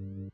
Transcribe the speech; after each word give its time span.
What's 0.00 0.30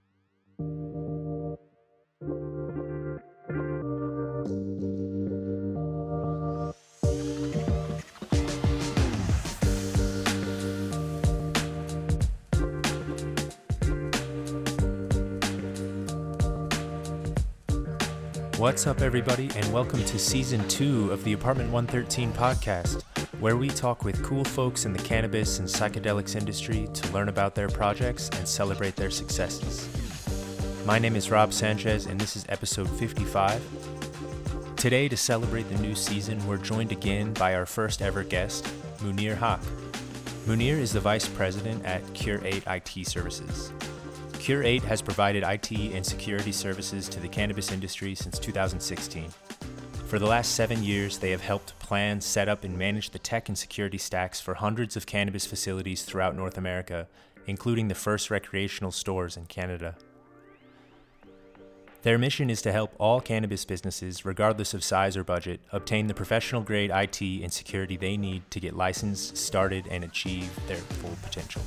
up, 18.86 19.00
everybody, 19.00 19.50
and 19.56 19.72
welcome 19.72 20.04
to 20.04 20.18
season 20.18 20.68
two 20.68 21.10
of 21.10 21.24
the 21.24 21.32
Apartment 21.32 21.72
113 21.72 22.32
podcast, 22.32 23.02
where 23.40 23.56
we 23.56 23.68
talk 23.68 24.02
with 24.02 24.22
cool 24.22 24.44
folks 24.44 24.86
in 24.86 24.94
the 24.94 25.02
cannabis 25.02 25.58
and 25.58 25.68
psychedelics 25.68 26.34
industry 26.36 26.88
to 26.94 27.12
learn 27.12 27.28
about 27.28 27.54
their 27.54 27.68
projects 27.68 28.30
and 28.30 28.48
celebrate 28.48 28.96
their 28.96 29.10
successes. 29.10 29.88
My 30.86 30.98
name 30.98 31.16
is 31.16 31.30
Rob 31.30 31.52
Sanchez, 31.52 32.06
and 32.06 32.18
this 32.18 32.34
is 32.34 32.46
episode 32.48 32.88
55. 32.88 33.62
Today, 34.76 35.08
to 35.08 35.16
celebrate 35.16 35.68
the 35.68 35.78
new 35.82 35.94
season, 35.94 36.44
we're 36.46 36.56
joined 36.56 36.92
again 36.92 37.34
by 37.34 37.54
our 37.54 37.66
first 37.66 38.00
ever 38.00 38.22
guest, 38.22 38.64
Munir 39.00 39.36
Haque. 39.36 39.60
Munir 40.46 40.78
is 40.78 40.92
the 40.92 41.00
vice 41.00 41.28
president 41.28 41.84
at 41.84 42.02
Cure8 42.14 42.62
IT 42.66 43.06
Services. 43.06 43.70
Cure8 44.34 44.82
has 44.82 45.02
provided 45.02 45.42
IT 45.42 45.72
and 45.72 46.06
security 46.06 46.52
services 46.52 47.06
to 47.08 47.20
the 47.20 47.28
cannabis 47.28 47.70
industry 47.70 48.14
since 48.14 48.38
2016. 48.38 49.28
For 50.06 50.20
the 50.20 50.26
last 50.26 50.54
seven 50.54 50.84
years, 50.84 51.18
they 51.18 51.32
have 51.32 51.40
helped 51.40 51.76
plan, 51.80 52.20
set 52.20 52.48
up, 52.48 52.62
and 52.62 52.78
manage 52.78 53.10
the 53.10 53.18
tech 53.18 53.48
and 53.48 53.58
security 53.58 53.98
stacks 53.98 54.40
for 54.40 54.54
hundreds 54.54 54.96
of 54.96 55.04
cannabis 55.04 55.46
facilities 55.46 56.04
throughout 56.04 56.36
North 56.36 56.56
America, 56.56 57.08
including 57.48 57.88
the 57.88 57.94
first 57.96 58.30
recreational 58.30 58.92
stores 58.92 59.36
in 59.36 59.46
Canada. 59.46 59.96
Their 62.02 62.18
mission 62.18 62.50
is 62.50 62.62
to 62.62 62.70
help 62.70 62.94
all 62.98 63.20
cannabis 63.20 63.64
businesses, 63.64 64.24
regardless 64.24 64.74
of 64.74 64.84
size 64.84 65.16
or 65.16 65.24
budget, 65.24 65.58
obtain 65.72 66.06
the 66.06 66.14
professional 66.14 66.62
grade 66.62 66.92
IT 66.94 67.20
and 67.20 67.52
security 67.52 67.96
they 67.96 68.16
need 68.16 68.48
to 68.52 68.60
get 68.60 68.76
licensed, 68.76 69.36
started, 69.36 69.88
and 69.90 70.04
achieve 70.04 70.56
their 70.68 70.76
full 70.76 71.16
potential. 71.24 71.62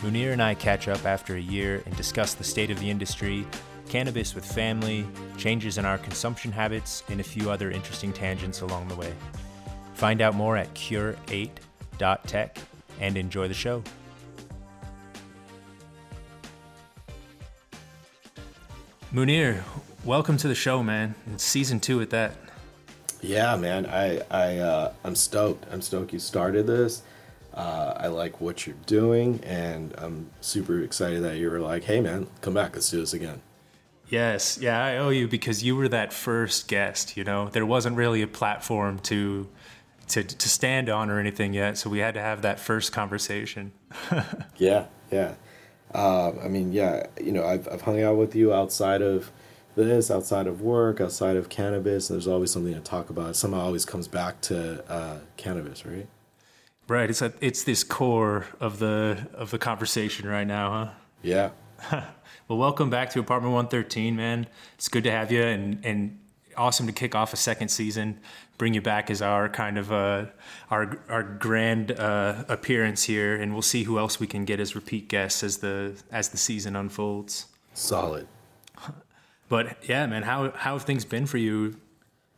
Munir 0.00 0.32
and 0.32 0.42
I 0.42 0.54
catch 0.54 0.88
up 0.88 1.04
after 1.04 1.36
a 1.36 1.40
year 1.40 1.82
and 1.84 1.94
discuss 1.98 2.32
the 2.32 2.44
state 2.44 2.70
of 2.70 2.80
the 2.80 2.88
industry, 2.88 3.46
cannabis 3.88 4.34
with 4.34 4.44
family, 4.44 5.06
changes 5.36 5.78
in 5.78 5.84
our 5.84 5.98
consumption 5.98 6.52
habits, 6.52 7.02
and 7.08 7.20
a 7.20 7.24
few 7.24 7.50
other 7.50 7.70
interesting 7.70 8.12
tangents 8.12 8.60
along 8.60 8.88
the 8.88 8.96
way. 8.96 9.12
Find 9.94 10.20
out 10.20 10.34
more 10.34 10.56
at 10.56 10.72
cure8.tech 10.74 12.56
and 13.00 13.16
enjoy 13.16 13.48
the 13.48 13.54
show. 13.54 13.82
Munir, 19.12 19.62
welcome 20.04 20.38
to 20.38 20.48
the 20.48 20.54
show, 20.54 20.82
man. 20.82 21.14
It's 21.32 21.44
season 21.44 21.80
two 21.80 22.00
at 22.00 22.10
that. 22.10 22.34
Yeah, 23.20 23.56
man. 23.56 23.86
I 23.86 24.22
I 24.30 24.58
uh, 24.58 24.92
I'm 25.04 25.14
stoked. 25.14 25.66
I'm 25.70 25.82
stoked 25.82 26.12
you 26.12 26.18
started 26.18 26.66
this. 26.66 27.02
Uh, 27.52 27.92
I 27.96 28.06
like 28.06 28.40
what 28.40 28.66
you're 28.66 28.74
doing, 28.86 29.38
and 29.44 29.94
I'm 29.98 30.30
super 30.40 30.80
excited 30.80 31.22
that 31.24 31.36
you 31.36 31.50
were 31.50 31.60
like, 31.60 31.84
"Hey, 31.84 32.00
man, 32.00 32.26
come 32.40 32.54
back. 32.54 32.74
Let's 32.74 32.90
do 32.90 33.00
this 33.00 33.12
again." 33.12 33.42
Yes, 34.12 34.58
yeah, 34.60 34.84
I 34.84 34.98
owe 34.98 35.08
you 35.08 35.26
because 35.26 35.64
you 35.64 35.74
were 35.74 35.88
that 35.88 36.12
first 36.12 36.68
guest. 36.68 37.16
You 37.16 37.24
know, 37.24 37.48
there 37.48 37.64
wasn't 37.64 37.96
really 37.96 38.20
a 38.20 38.26
platform 38.26 38.98
to 39.04 39.48
to 40.08 40.22
to 40.22 40.48
stand 40.50 40.90
on 40.90 41.08
or 41.08 41.18
anything 41.18 41.54
yet, 41.54 41.78
so 41.78 41.88
we 41.88 42.00
had 42.00 42.12
to 42.12 42.20
have 42.20 42.42
that 42.42 42.60
first 42.60 42.92
conversation. 42.92 43.72
yeah, 44.58 44.84
yeah. 45.10 45.36
Uh, 45.94 46.32
I 46.44 46.48
mean, 46.48 46.74
yeah. 46.74 47.06
You 47.18 47.32
know, 47.32 47.46
I've 47.46 47.66
I've 47.66 47.80
hung 47.80 48.02
out 48.02 48.18
with 48.18 48.34
you 48.36 48.52
outside 48.52 49.00
of 49.00 49.32
this, 49.76 50.10
outside 50.10 50.46
of 50.46 50.60
work, 50.60 51.00
outside 51.00 51.36
of 51.38 51.48
cannabis. 51.48 52.10
And 52.10 52.18
there's 52.18 52.28
always 52.28 52.50
something 52.50 52.74
to 52.74 52.80
talk 52.80 53.08
about. 53.08 53.34
Somehow, 53.34 53.60
always 53.60 53.86
comes 53.86 54.08
back 54.08 54.42
to 54.42 54.84
uh, 54.92 55.20
cannabis, 55.38 55.86
right? 55.86 56.06
Right. 56.86 57.08
It's 57.08 57.22
a, 57.22 57.32
it's 57.40 57.62
this 57.64 57.82
core 57.82 58.44
of 58.60 58.78
the 58.78 59.26
of 59.32 59.52
the 59.52 59.58
conversation 59.58 60.28
right 60.28 60.46
now, 60.46 60.70
huh? 60.70 60.90
Yeah. 61.22 61.50
well, 62.52 62.58
welcome 62.58 62.90
back 62.90 63.08
to 63.08 63.18
Apartment 63.18 63.54
113, 63.54 64.14
man. 64.14 64.46
It's 64.74 64.88
good 64.88 65.04
to 65.04 65.10
have 65.10 65.32
you 65.32 65.42
and 65.42 65.82
and 65.86 66.18
awesome 66.54 66.86
to 66.86 66.92
kick 66.92 67.14
off 67.14 67.32
a 67.32 67.36
second 67.36 67.68
season. 67.68 68.20
Bring 68.58 68.74
you 68.74 68.82
back 68.82 69.10
as 69.10 69.22
our 69.22 69.48
kind 69.48 69.78
of 69.78 69.90
uh, 69.90 70.26
our 70.70 70.98
our 71.08 71.22
grand 71.22 71.92
uh, 71.92 72.44
appearance 72.48 73.04
here, 73.04 73.34
and 73.34 73.54
we'll 73.54 73.62
see 73.62 73.84
who 73.84 73.98
else 73.98 74.20
we 74.20 74.26
can 74.26 74.44
get 74.44 74.60
as 74.60 74.74
repeat 74.74 75.08
guests 75.08 75.42
as 75.42 75.58
the 75.58 75.94
as 76.10 76.28
the 76.28 76.36
season 76.36 76.76
unfolds. 76.76 77.46
Solid. 77.72 78.28
But 79.48 79.78
yeah, 79.88 80.06
man, 80.06 80.24
how 80.24 80.50
how 80.50 80.74
have 80.74 80.82
things 80.82 81.06
been 81.06 81.24
for 81.24 81.38
you 81.38 81.80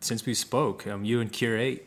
since 0.01 0.25
we 0.25 0.35
spoke? 0.35 0.87
Um, 0.87 1.05
you 1.05 1.21
and 1.21 1.33
Cure8. 1.33 1.81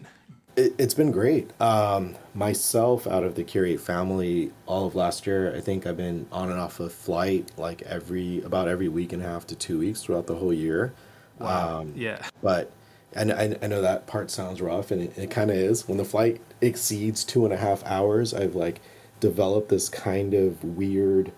It, 0.58 0.80
has 0.80 0.96
been 0.96 1.12
great. 1.12 1.52
Um, 1.62 2.16
myself, 2.34 3.06
out 3.06 3.24
of 3.24 3.36
the 3.36 3.44
Cure8 3.44 3.80
family, 3.80 4.52
all 4.66 4.88
of 4.88 4.96
last 4.96 5.28
year, 5.28 5.56
I 5.56 5.62
think 5.62 5.86
I've 5.86 5.98
been 5.98 6.26
on 6.32 6.50
and 6.50 6.60
off 6.60 6.80
a 6.80 6.90
flight 6.90 7.52
like 7.58 7.84
every 7.84 8.42
about 8.42 8.68
every 8.68 8.90
week 8.90 9.14
and 9.14 9.22
a 9.22 9.26
half 9.26 9.46
to 9.48 9.56
two 9.56 9.78
weeks 9.78 10.02
throughout 10.02 10.26
the 10.26 10.36
whole 10.36 10.52
year. 10.52 10.94
Wow. 11.40 11.82
Um, 11.82 11.94
yeah. 11.96 12.28
But 12.42 12.72
and 13.14 13.32
I, 13.32 13.56
I 13.62 13.68
know 13.68 13.84
that 13.84 14.08
part 14.08 14.32
sounds 14.32 14.60
rough, 14.60 14.90
and 14.90 15.04
it, 15.04 15.18
it 15.18 15.30
kind 15.30 15.52
of 15.52 15.58
is. 15.58 15.88
When 15.88 15.98
the 15.98 16.06
flight 16.06 16.42
exceeds 16.60 17.24
two 17.24 17.46
and 17.46 17.54
a 17.54 17.58
half 17.58 17.86
hours, 17.86 18.34
I've 18.34 18.56
like 18.56 18.82
developed 19.20 19.70
this 19.70 19.90
kind 19.90 20.34
of 20.34 20.64
weird 20.64 21.32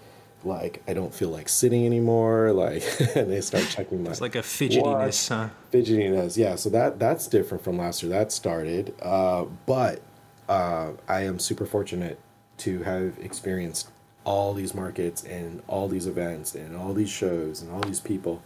like 0.44 0.82
I 0.88 0.94
don't 0.94 1.14
feel 1.14 1.30
like 1.30 1.50
sitting 1.50 1.86
anymore. 1.86 2.52
Like, 2.52 2.84
and 3.16 3.32
they 3.32 3.42
start 3.42 3.68
checking 3.70 4.04
my. 4.04 4.12
It's 4.12 4.22
like 4.22 4.36
a 4.36 4.40
fidgetiness, 4.40 4.84
watch. 4.84 5.28
huh? 5.30 5.50
Fidgetiness, 5.72 6.38
yeah. 6.38 6.56
So 6.56 6.70
that 6.70 7.00
that's 7.00 7.28
different 7.28 7.64
from 7.64 7.78
last 7.78 8.04
year. 8.04 8.10
That 8.12 8.32
started, 8.32 8.94
uh, 9.02 9.46
but 9.66 10.02
uh, 10.48 10.92
I 11.08 11.22
am 11.22 11.40
super 11.40 11.66
fortunate 11.66 12.20
to 12.60 12.84
have 12.84 13.18
experienced 13.20 13.90
all 14.26 14.54
these 14.54 14.74
markets 14.76 15.24
and 15.24 15.62
all 15.68 15.88
these 15.88 16.06
events 16.06 16.56
and 16.56 16.76
all 16.76 16.94
these 16.94 17.10
shows 17.10 17.62
and 17.62 17.72
all 17.72 17.82
these 17.82 18.02
people 18.02 18.44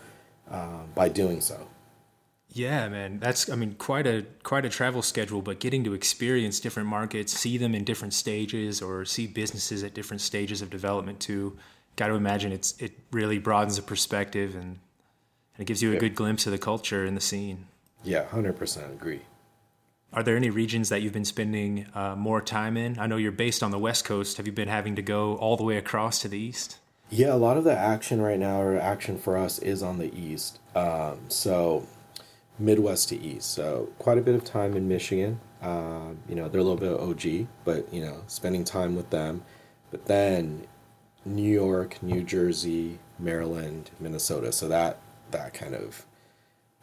uh, 0.49 0.83
by 0.93 1.09
doing 1.09 1.41
so. 1.41 1.67
Yeah, 2.49 2.87
man, 2.87 3.19
that's 3.19 3.49
I 3.49 3.55
mean 3.55 3.73
quite 3.75 4.05
a 4.05 4.25
quite 4.43 4.63
a 4.63 4.69
travel 4.69 5.01
schedule, 5.01 5.41
but 5.41 5.59
getting 5.59 5.83
to 5.85 5.93
experience 5.93 6.59
different 6.59 6.87
markets, 6.87 7.33
see 7.33 7.57
them 7.57 7.73
in 7.73 7.83
different 7.83 8.13
stages, 8.13 8.79
or 8.79 9.05
see 9.05 9.25
businesses 9.25 9.83
at 9.83 9.95
different 9.95 10.21
stages 10.21 10.61
of 10.61 10.69
development 10.69 11.19
too 11.19 11.57
got 11.95 12.07
to 12.07 12.15
imagine 12.15 12.51
it's 12.51 12.79
it 12.79 12.93
really 13.11 13.39
broadens 13.39 13.75
the 13.75 13.81
perspective 13.81 14.55
and, 14.55 14.63
and 14.63 15.59
it 15.59 15.65
gives 15.65 15.81
you 15.81 15.93
a 15.93 15.97
good 15.99 16.15
glimpse 16.15 16.45
of 16.45 16.51
the 16.51 16.57
culture 16.57 17.05
and 17.05 17.15
the 17.15 17.21
scene. 17.21 17.67
Yeah, 18.03 18.25
hundred 18.25 18.57
percent 18.57 18.91
agree. 18.91 19.21
Are 20.11 20.21
there 20.21 20.35
any 20.35 20.51
regions 20.51 20.89
that 20.89 21.01
you've 21.01 21.13
been 21.13 21.25
spending 21.25 21.87
uh, 21.95 22.15
more 22.15 22.39
time 22.39 22.77
in? 22.77 22.99
I 22.99 23.07
know 23.07 23.17
you're 23.17 23.31
based 23.31 23.63
on 23.63 23.71
the 23.71 23.79
West 23.79 24.05
Coast. 24.05 24.37
Have 24.37 24.45
you 24.45 24.53
been 24.53 24.67
having 24.67 24.95
to 24.95 25.01
go 25.01 25.35
all 25.37 25.57
the 25.57 25.63
way 25.63 25.77
across 25.77 26.19
to 26.19 26.27
the 26.27 26.37
East? 26.37 26.77
Yeah, 27.09 27.33
a 27.33 27.37
lot 27.37 27.57
of 27.57 27.63
the 27.63 27.75
action 27.75 28.21
right 28.21 28.37
now, 28.37 28.61
or 28.61 28.77
action 28.77 29.17
for 29.17 29.37
us, 29.37 29.57
is 29.59 29.81
on 29.81 29.97
the 29.97 30.13
East. 30.15 30.59
Um, 30.75 31.21
so 31.29 31.87
Midwest 32.59 33.09
to 33.09 33.19
East. 33.19 33.51
So 33.51 33.89
quite 33.97 34.17
a 34.17 34.21
bit 34.21 34.35
of 34.35 34.43
time 34.43 34.75
in 34.75 34.87
Michigan. 34.87 35.39
Uh, 35.61 36.11
you 36.27 36.35
know, 36.35 36.47
they're 36.47 36.61
a 36.61 36.63
little 36.63 36.77
bit 36.77 36.91
OG, 36.91 37.47
but 37.63 37.91
you 37.93 38.01
know, 38.01 38.21
spending 38.27 38.63
time 38.63 38.95
with 38.95 39.09
them. 39.09 39.43
But 39.89 40.05
then 40.05 40.67
New 41.25 41.50
York, 41.50 42.01
New 42.01 42.23
Jersey, 42.23 43.00
Maryland, 43.19 43.91
Minnesota. 44.00 44.51
So 44.51 44.67
that 44.67 45.00
that 45.31 45.53
kind 45.53 45.75
of 45.75 46.06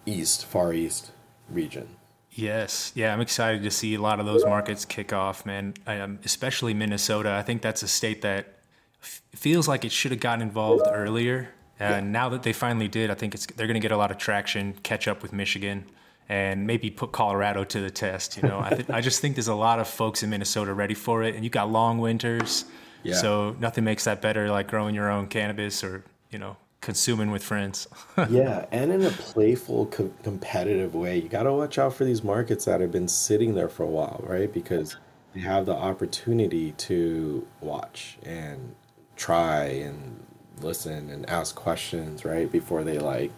east, 0.06 0.46
far 0.46 0.72
east 0.72 1.12
region. 1.48 1.88
Yes, 2.32 2.92
yeah, 2.94 3.12
I'm 3.12 3.20
excited 3.20 3.62
to 3.64 3.70
see 3.70 3.94
a 3.94 4.00
lot 4.00 4.20
of 4.20 4.26
those 4.26 4.44
markets 4.44 4.84
kick 4.84 5.12
off, 5.12 5.44
man. 5.44 5.74
Um, 5.86 6.20
especially 6.24 6.74
Minnesota. 6.74 7.32
I 7.32 7.42
think 7.42 7.60
that's 7.60 7.82
a 7.82 7.88
state 7.88 8.22
that 8.22 8.58
f- 9.02 9.22
feels 9.34 9.66
like 9.66 9.84
it 9.84 9.90
should 9.90 10.12
have 10.12 10.20
gotten 10.20 10.42
involved 10.42 10.86
earlier. 10.88 11.50
And 11.80 12.06
yeah. 12.06 12.12
now 12.12 12.28
that 12.28 12.42
they 12.42 12.52
finally 12.52 12.88
did, 12.88 13.10
I 13.10 13.14
think 13.14 13.34
it's 13.34 13.46
they're 13.46 13.66
going 13.66 13.74
to 13.74 13.80
get 13.80 13.90
a 13.90 13.96
lot 13.96 14.10
of 14.10 14.18
traction, 14.18 14.74
catch 14.82 15.08
up 15.08 15.22
with 15.22 15.32
Michigan, 15.32 15.86
and 16.28 16.66
maybe 16.66 16.90
put 16.90 17.10
Colorado 17.10 17.64
to 17.64 17.80
the 17.80 17.90
test. 17.90 18.36
You 18.36 18.48
know, 18.48 18.60
I, 18.60 18.70
th- 18.70 18.90
I 18.90 19.00
just 19.00 19.20
think 19.20 19.34
there's 19.34 19.48
a 19.48 19.54
lot 19.54 19.80
of 19.80 19.88
folks 19.88 20.22
in 20.22 20.30
Minnesota 20.30 20.72
ready 20.72 20.94
for 20.94 21.24
it, 21.24 21.34
and 21.34 21.42
you've 21.42 21.52
got 21.52 21.70
long 21.70 21.98
winters. 21.98 22.64
Yeah. 23.02 23.14
So 23.14 23.56
nothing 23.58 23.84
makes 23.84 24.04
that 24.04 24.20
better 24.20 24.50
like 24.50 24.68
growing 24.68 24.94
your 24.94 25.10
own 25.10 25.28
cannabis 25.28 25.82
or, 25.82 26.04
you 26.30 26.38
know, 26.38 26.56
consuming 26.80 27.30
with 27.30 27.42
friends. 27.42 27.88
yeah, 28.30 28.66
and 28.70 28.90
in 28.90 29.04
a 29.04 29.10
playful, 29.10 29.86
co- 29.86 30.12
competitive 30.22 30.94
way. 30.94 31.18
You 31.18 31.28
got 31.28 31.44
to 31.44 31.52
watch 31.52 31.78
out 31.78 31.94
for 31.94 32.04
these 32.04 32.22
markets 32.22 32.64
that 32.64 32.80
have 32.80 32.90
been 32.90 33.08
sitting 33.08 33.54
there 33.54 33.68
for 33.68 33.82
a 33.82 33.88
while, 33.88 34.22
right? 34.26 34.52
Because 34.52 34.96
they 35.34 35.40
have 35.40 35.66
the 35.66 35.74
opportunity 35.74 36.72
to 36.72 37.46
watch 37.60 38.18
and 38.24 38.74
try 39.16 39.64
and 39.64 40.24
listen 40.60 41.10
and 41.10 41.28
ask 41.28 41.54
questions, 41.54 42.24
right? 42.24 42.50
Before 42.50 42.84
they 42.84 42.98
like 42.98 43.30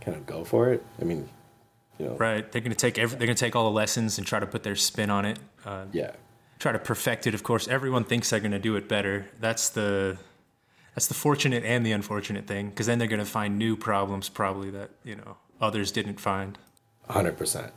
kind 0.00 0.16
of 0.16 0.26
go 0.26 0.44
for 0.44 0.72
it. 0.72 0.84
I 1.00 1.04
mean, 1.04 1.28
you 1.98 2.06
know. 2.06 2.16
Right. 2.16 2.50
They're 2.50 2.60
going 2.60 2.72
to 2.72 2.76
take 2.76 2.98
every, 2.98 3.16
they're 3.16 3.26
going 3.26 3.36
to 3.36 3.44
take 3.44 3.54
all 3.54 3.64
the 3.64 3.74
lessons 3.74 4.18
and 4.18 4.26
try 4.26 4.40
to 4.40 4.46
put 4.46 4.62
their 4.64 4.76
spin 4.76 5.10
on 5.10 5.24
it. 5.24 5.38
Uh, 5.64 5.84
yeah 5.92 6.12
try 6.62 6.72
to 6.72 6.78
perfect 6.78 7.26
it. 7.26 7.34
Of 7.34 7.42
course, 7.42 7.66
everyone 7.66 8.04
thinks 8.04 8.30
they're 8.30 8.40
going 8.40 8.52
to 8.52 8.58
do 8.58 8.76
it 8.76 8.88
better. 8.88 9.26
That's 9.40 9.68
the 9.68 10.16
that's 10.94 11.06
the 11.06 11.14
fortunate 11.14 11.64
and 11.64 11.84
the 11.84 11.92
unfortunate 11.92 12.46
thing 12.46 12.68
because 12.68 12.86
then 12.86 12.98
they're 12.98 13.08
going 13.08 13.18
to 13.18 13.24
find 13.24 13.58
new 13.58 13.76
problems 13.76 14.28
probably 14.28 14.70
that 14.70 14.90
you 15.04 15.16
know 15.16 15.36
others 15.60 15.90
didn't 15.90 16.20
find 16.20 16.58
100% 17.08 17.70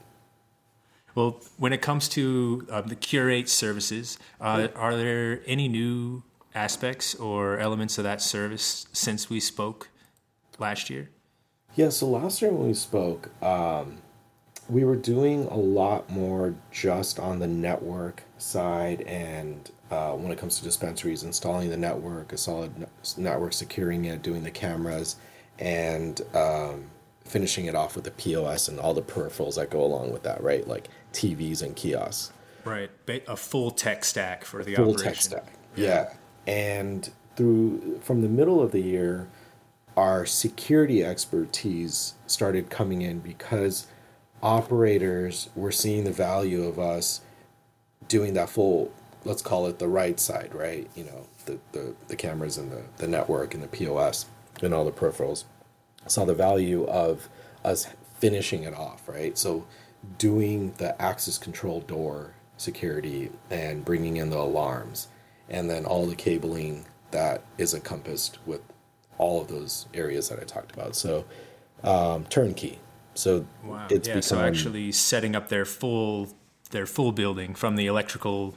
well 1.15 1.41
when 1.57 1.73
it 1.73 1.81
comes 1.81 2.09
to 2.09 2.67
uh, 2.69 2.81
the 2.81 2.95
Cure8 2.95 3.47
services 3.47 4.19
uh, 4.41 4.67
are 4.75 4.95
there 4.95 5.41
any 5.45 5.67
new 5.67 6.23
aspects 6.53 7.15
or 7.15 7.57
elements 7.59 7.97
of 7.97 8.03
that 8.03 8.21
service 8.21 8.87
since 8.91 9.29
we 9.29 9.39
spoke 9.39 9.89
last 10.59 10.89
year 10.89 11.09
yeah 11.75 11.89
so 11.89 12.07
last 12.07 12.41
year 12.41 12.51
when 12.51 12.67
we 12.67 12.73
spoke 12.73 13.29
um, 13.41 13.97
we 14.69 14.83
were 14.83 14.95
doing 14.95 15.45
a 15.45 15.57
lot 15.57 16.09
more 16.09 16.55
just 16.71 17.19
on 17.19 17.39
the 17.39 17.47
network 17.47 18.23
side 18.37 19.01
and 19.01 19.71
uh, 19.91 20.13
when 20.13 20.31
it 20.31 20.37
comes 20.37 20.57
to 20.57 20.63
dispensaries, 20.63 21.23
installing 21.23 21.69
the 21.69 21.77
network, 21.77 22.33
a 22.33 22.37
solid 22.37 22.87
network, 23.17 23.53
securing 23.53 24.05
it, 24.05 24.21
doing 24.23 24.43
the 24.43 24.51
cameras, 24.51 25.17
and 25.59 26.21
um, 26.33 26.85
finishing 27.23 27.65
it 27.65 27.75
off 27.75 27.95
with 27.95 28.03
the 28.03 28.11
POS 28.11 28.67
and 28.67 28.79
all 28.79 28.93
the 28.93 29.01
peripherals 29.01 29.55
that 29.55 29.69
go 29.69 29.83
along 29.83 30.11
with 30.11 30.23
that, 30.23 30.41
right? 30.43 30.67
Like 30.67 30.89
TVs 31.13 31.61
and 31.61 31.75
kiosks. 31.75 32.31
Right, 32.63 32.89
a 33.27 33.37
full 33.37 33.69
tech 33.69 34.03
stack 34.03 34.43
for 34.43 34.63
the 34.63 34.73
full 34.73 34.95
operation. 34.95 35.05
tech 35.05 35.21
stack. 35.21 35.53
Yeah, 35.75 36.13
and 36.47 37.07
through 37.35 37.99
from 38.01 38.21
the 38.21 38.27
middle 38.27 38.59
of 38.59 38.71
the 38.71 38.79
year, 38.79 39.27
our 39.95 40.25
security 40.25 41.05
expertise 41.05 42.15
started 42.25 42.71
coming 42.71 43.03
in 43.03 43.19
because 43.19 43.85
operators 44.41 45.49
were 45.55 45.71
seeing 45.71 46.03
the 46.03 46.11
value 46.11 46.63
of 46.63 46.79
us 46.79 47.21
doing 48.07 48.33
that 48.33 48.49
full 48.49 48.91
let's 49.25 49.41
call 49.41 49.65
it 49.65 49.79
the 49.79 49.87
right 49.87 50.19
side, 50.19 50.53
right? 50.53 50.87
You 50.95 51.05
know, 51.05 51.27
the, 51.45 51.59
the, 51.73 51.95
the 52.07 52.15
cameras 52.15 52.57
and 52.57 52.71
the, 52.71 52.83
the 52.97 53.07
network 53.07 53.53
and 53.53 53.61
the 53.61 53.67
POS 53.67 54.27
and 54.61 54.73
all 54.73 54.85
the 54.85 54.91
peripherals. 54.91 55.43
Saw 56.07 56.23
the 56.25 56.35
value 56.35 56.85
of 56.85 57.27
us 57.63 57.87
finishing 58.19 58.63
it 58.63 58.75
off, 58.75 59.09
right? 59.09 59.37
So 59.37 59.65
doing 60.19 60.73
the 60.77 60.99
access 61.01 61.37
control 61.37 61.81
door 61.81 62.35
security 62.57 63.31
and 63.49 63.83
bringing 63.83 64.17
in 64.17 64.29
the 64.29 64.37
alarms 64.37 65.07
and 65.49 65.69
then 65.69 65.85
all 65.85 66.05
the 66.05 66.15
cabling 66.15 66.85
that 67.11 67.43
is 67.57 67.73
encompassed 67.73 68.37
with 68.45 68.61
all 69.17 69.41
of 69.41 69.47
those 69.47 69.87
areas 69.93 70.29
that 70.29 70.39
I 70.39 70.43
talked 70.43 70.71
about. 70.71 70.95
So 70.95 71.25
um, 71.83 72.25
turnkey. 72.25 72.79
So 73.15 73.45
wow. 73.63 73.87
it's 73.89 74.07
yeah, 74.07 74.15
become, 74.15 74.21
so 74.21 74.39
actually 74.39 74.91
setting 74.91 75.35
up 75.35 75.49
their 75.49 75.65
full 75.65 76.29
their 76.71 76.85
full 76.85 77.11
building 77.11 77.55
from 77.55 77.75
the 77.75 77.87
electrical 77.87 78.55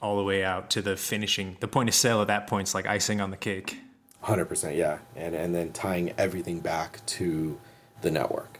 all 0.00 0.16
the 0.16 0.22
way 0.22 0.44
out 0.44 0.70
to 0.70 0.82
the 0.82 0.96
finishing. 0.96 1.56
The 1.60 1.68
point 1.68 1.88
of 1.88 1.94
sale 1.94 2.20
at 2.20 2.28
that 2.28 2.46
point 2.46 2.68
is 2.68 2.74
like 2.74 2.86
icing 2.86 3.20
on 3.20 3.30
the 3.30 3.36
cake. 3.36 3.78
Hundred 4.20 4.46
percent, 4.46 4.74
yeah, 4.74 4.98
and 5.14 5.34
and 5.34 5.54
then 5.54 5.72
tying 5.72 6.12
everything 6.18 6.60
back 6.60 7.04
to 7.06 7.58
the 8.00 8.10
network. 8.10 8.58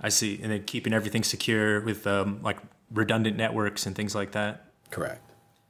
I 0.00 0.08
see, 0.08 0.40
and 0.42 0.50
then 0.50 0.64
keeping 0.64 0.92
everything 0.92 1.22
secure 1.22 1.80
with 1.80 2.06
um, 2.06 2.40
like 2.42 2.58
redundant 2.90 3.36
networks 3.36 3.86
and 3.86 3.94
things 3.94 4.14
like 4.14 4.32
that. 4.32 4.64
Correct. 4.90 5.20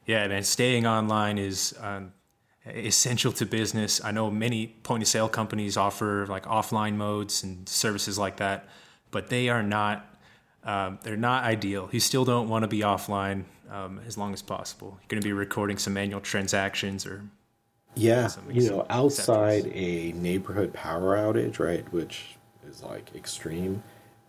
Yeah, 0.06 0.26
man, 0.28 0.42
staying 0.42 0.86
online 0.86 1.38
is 1.38 1.74
um, 1.80 2.12
essential 2.66 3.32
to 3.32 3.46
business. 3.46 4.02
I 4.02 4.10
know 4.10 4.30
many 4.30 4.68
point 4.68 5.02
of 5.02 5.08
sale 5.08 5.28
companies 5.28 5.76
offer 5.76 6.26
like 6.28 6.44
offline 6.46 6.94
modes 6.94 7.42
and 7.42 7.68
services 7.68 8.18
like 8.18 8.38
that, 8.38 8.68
but 9.12 9.28
they 9.28 9.48
are 9.48 9.62
not. 9.62 10.08
Um, 10.64 11.00
they're 11.02 11.16
not 11.16 11.42
ideal. 11.42 11.88
You 11.90 11.98
still 11.98 12.24
don't 12.24 12.48
want 12.48 12.62
to 12.62 12.68
be 12.68 12.80
offline 12.80 13.44
um, 13.68 14.00
as 14.06 14.16
long 14.16 14.32
as 14.32 14.42
possible. 14.42 14.96
You're 15.00 15.08
going 15.08 15.20
to 15.20 15.26
be 15.26 15.32
recording 15.32 15.76
some 15.76 15.92
manual 15.92 16.20
transactions 16.20 17.04
or 17.04 17.24
yeah, 17.94 18.30
you 18.50 18.70
know, 18.70 18.86
outside 18.88 19.66
a 19.66 20.12
neighborhood 20.12 20.72
power 20.72 21.16
outage, 21.16 21.58
right, 21.58 21.90
which 21.92 22.36
is 22.66 22.82
like 22.82 23.14
extreme. 23.14 23.82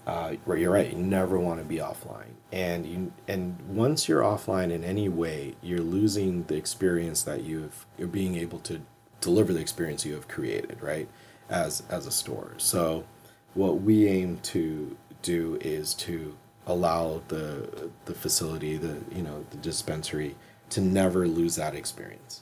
Uh, 0.05 0.35
right, 0.45 0.59
you're 0.59 0.71
right. 0.71 0.91
You 0.91 0.97
never 0.97 1.39
want 1.39 1.59
to 1.59 1.65
be 1.65 1.77
offline, 1.77 2.33
and 2.51 2.85
you 2.85 3.13
and 3.29 3.57
once 3.69 4.09
you're 4.09 4.21
offline 4.21 4.69
in 4.69 4.83
any 4.83 5.07
way, 5.07 5.55
you're 5.61 5.79
losing 5.79 6.43
the 6.43 6.55
experience 6.55 7.23
that 7.23 7.43
you've 7.43 7.85
you're 7.97 8.09
being 8.09 8.35
able 8.35 8.59
to 8.59 8.81
deliver 9.21 9.53
the 9.53 9.61
experience 9.61 10.05
you 10.05 10.13
have 10.13 10.27
created, 10.27 10.77
right, 10.81 11.07
as 11.49 11.83
as 11.89 12.05
a 12.05 12.11
store. 12.11 12.55
So, 12.57 13.05
what 13.53 13.81
we 13.81 14.07
aim 14.07 14.39
to 14.43 14.95
do 15.21 15.57
is 15.61 15.93
to 15.93 16.35
allow 16.67 17.21
the 17.27 17.89
the 18.05 18.13
facility, 18.13 18.77
the 18.77 18.97
you 19.13 19.21
know 19.21 19.45
the 19.51 19.57
dispensary, 19.57 20.35
to 20.69 20.81
never 20.81 21.27
lose 21.27 21.55
that 21.55 21.75
experience. 21.75 22.41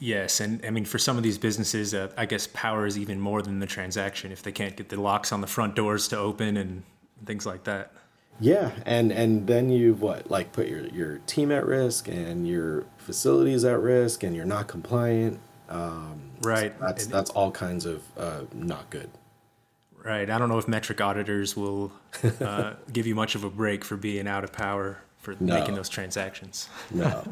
Yes, 0.00 0.40
and 0.40 0.64
I 0.64 0.70
mean 0.70 0.84
for 0.84 0.98
some 0.98 1.16
of 1.16 1.22
these 1.22 1.38
businesses, 1.38 1.92
uh, 1.92 2.10
I 2.16 2.26
guess 2.26 2.46
power 2.46 2.86
is 2.86 2.96
even 2.96 3.20
more 3.20 3.42
than 3.42 3.58
the 3.58 3.66
transaction 3.66 4.30
if 4.30 4.42
they 4.42 4.52
can't 4.52 4.76
get 4.76 4.88
the 4.88 5.00
locks 5.00 5.32
on 5.32 5.40
the 5.40 5.46
front 5.46 5.74
doors 5.74 6.06
to 6.08 6.18
open 6.18 6.56
and 6.56 6.84
things 7.26 7.44
like 7.44 7.64
that. 7.64 7.92
Yeah, 8.40 8.70
and 8.86 9.10
and 9.10 9.46
then 9.48 9.70
you've 9.70 10.00
what 10.00 10.30
like 10.30 10.52
put 10.52 10.68
your 10.68 10.86
your 10.88 11.18
team 11.26 11.50
at 11.50 11.66
risk 11.66 12.06
and 12.06 12.46
your 12.46 12.84
facilities 12.98 13.64
at 13.64 13.80
risk, 13.80 14.22
and 14.22 14.36
you're 14.36 14.44
not 14.44 14.68
compliant. 14.68 15.40
Um, 15.68 16.20
right. 16.42 16.74
So 16.78 16.84
that's 16.84 17.06
that's 17.06 17.30
all 17.30 17.50
kinds 17.50 17.86
of 17.86 18.02
uh, 18.16 18.42
not 18.54 18.88
good. 18.90 19.10
Right. 20.04 20.30
I 20.30 20.38
don't 20.38 20.48
know 20.48 20.58
if 20.58 20.66
Metrc 20.66 21.00
auditors 21.00 21.56
will 21.56 21.92
uh, 22.40 22.74
give 22.92 23.06
you 23.06 23.14
much 23.14 23.34
of 23.34 23.44
a 23.44 23.50
break 23.50 23.84
for 23.84 23.96
being 23.96 24.26
out 24.26 24.44
of 24.44 24.52
power 24.52 25.02
for 25.18 25.36
no. 25.40 25.54
making 25.58 25.74
those 25.74 25.88
transactions. 25.88 26.68
No. 26.90 27.24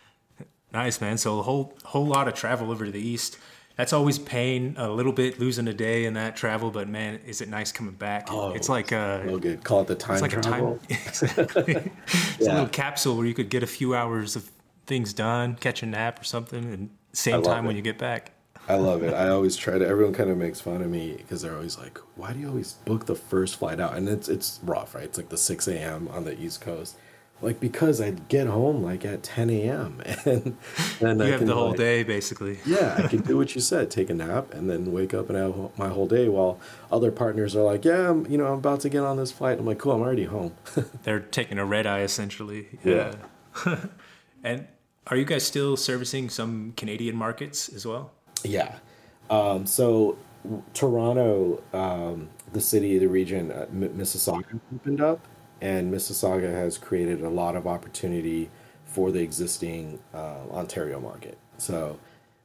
nice, 0.72 1.00
man. 1.00 1.18
So 1.18 1.38
a 1.40 1.42
whole 1.42 1.76
whole 1.84 2.06
lot 2.06 2.28
of 2.28 2.34
travel 2.34 2.70
over 2.70 2.84
to 2.86 2.90
the 2.90 3.00
east. 3.00 3.38
That's 3.76 3.92
always 3.92 4.18
pain, 4.18 4.74
a 4.76 4.90
little 4.90 5.12
bit 5.12 5.38
losing 5.38 5.68
a 5.68 5.72
day 5.72 6.04
in 6.04 6.14
that 6.14 6.34
travel, 6.34 6.72
but 6.72 6.88
man, 6.88 7.20
is 7.24 7.40
it 7.40 7.48
nice 7.48 7.70
coming 7.70 7.94
back? 7.94 8.26
Oh, 8.28 8.50
it's 8.50 8.68
like 8.68 8.90
a 8.90 9.22
real 9.24 9.38
good. 9.38 9.62
Call 9.62 9.82
it 9.82 9.86
the 9.86 9.94
time 9.94 10.14
it's 10.14 10.22
like 10.22 10.42
travel. 10.42 10.80
A 10.90 10.94
time, 10.94 11.02
exactly. 11.06 11.74
it's 12.06 12.40
yeah. 12.40 12.50
a 12.50 12.54
little 12.54 12.68
capsule 12.68 13.16
where 13.16 13.24
you 13.24 13.34
could 13.34 13.50
get 13.50 13.62
a 13.62 13.68
few 13.68 13.94
hours 13.94 14.34
of 14.34 14.50
things 14.88 15.12
done, 15.12 15.54
catch 15.54 15.82
a 15.84 15.86
nap 15.86 16.20
or 16.20 16.24
something, 16.24 16.64
and 16.64 16.90
same 17.12 17.42
time 17.42 17.64
it. 17.64 17.68
when 17.68 17.76
you 17.76 17.82
get 17.82 17.98
back. 17.98 18.32
I 18.68 18.74
love 18.74 19.02
it. 19.02 19.14
I 19.14 19.28
always 19.28 19.56
try 19.56 19.78
to. 19.78 19.86
Everyone 19.86 20.12
kind 20.12 20.28
of 20.28 20.36
makes 20.36 20.60
fun 20.60 20.82
of 20.82 20.90
me 20.90 21.14
because 21.16 21.40
they're 21.40 21.54
always 21.54 21.78
like, 21.78 21.98
"Why 22.16 22.32
do 22.32 22.40
you 22.40 22.48
always 22.48 22.72
book 22.84 23.06
the 23.06 23.14
first 23.14 23.56
flight 23.56 23.80
out?" 23.80 23.96
And 23.96 24.08
it's 24.08 24.28
it's 24.28 24.60
rough, 24.62 24.94
right? 24.94 25.04
It's 25.04 25.16
like 25.16 25.30
the 25.30 25.38
six 25.38 25.68
a.m. 25.68 26.08
on 26.08 26.24
the 26.24 26.38
East 26.38 26.60
Coast. 26.60 26.96
Like 27.40 27.60
because 27.60 28.00
I'd 28.00 28.28
get 28.28 28.48
home 28.48 28.82
like 28.82 29.04
at 29.04 29.22
ten 29.22 29.48
a.m. 29.48 30.02
and 30.24 30.56
then 31.00 31.18
you 31.18 31.24
I 31.24 31.28
have 31.28 31.46
the 31.46 31.54
whole 31.54 31.68
like, 31.68 31.78
day 31.78 32.02
basically. 32.02 32.58
yeah, 32.66 32.96
I 32.98 33.06
can 33.06 33.20
do 33.20 33.36
what 33.36 33.54
you 33.54 33.60
said, 33.72 33.90
take 33.90 34.10
a 34.10 34.14
nap, 34.14 34.52
and 34.52 34.68
then 34.68 34.92
wake 34.92 35.14
up 35.14 35.30
and 35.30 35.38
have 35.38 35.78
my 35.78 35.88
whole 35.88 36.06
day. 36.06 36.28
While 36.28 36.58
other 36.90 37.12
partners 37.12 37.54
are 37.54 37.62
like, 37.62 37.84
"Yeah, 37.84 38.10
I'm, 38.10 38.26
you 38.26 38.36
know, 38.36 38.48
I'm 38.48 38.58
about 38.58 38.80
to 38.80 38.88
get 38.88 39.02
on 39.02 39.16
this 39.16 39.30
flight." 39.32 39.58
I'm 39.58 39.66
like, 39.66 39.78
"Cool, 39.78 39.92
I'm 39.92 40.02
already 40.02 40.24
home." 40.24 40.54
they're 41.04 41.20
taking 41.20 41.58
a 41.58 41.64
red 41.64 41.86
eye 41.86 42.00
essentially. 42.00 42.66
Yeah. 42.84 43.14
yeah. 43.64 43.84
and 44.42 44.66
are 45.10 45.16
you 45.16 45.24
guys 45.24 45.46
still 45.46 45.76
servicing 45.76 46.28
some 46.28 46.72
Canadian 46.76 47.16
markets 47.16 47.68
as 47.68 47.86
well? 47.86 48.12
Yeah. 48.44 48.76
Um, 49.30 49.66
so 49.66 50.18
Toronto, 50.74 51.62
um, 51.72 52.28
the 52.52 52.60
city, 52.60 52.98
the 52.98 53.08
region, 53.08 53.50
uh, 53.50 53.66
M- 53.70 53.94
Mississauga 53.96 54.60
opened 54.74 55.00
up, 55.00 55.20
and 55.60 55.92
Mississauga 55.92 56.50
has 56.50 56.78
created 56.78 57.22
a 57.22 57.28
lot 57.28 57.56
of 57.56 57.66
opportunity 57.66 58.50
for 58.84 59.10
the 59.10 59.20
existing 59.20 59.98
uh, 60.14 60.40
Ontario 60.50 61.00
market. 61.00 61.38
So 61.58 61.98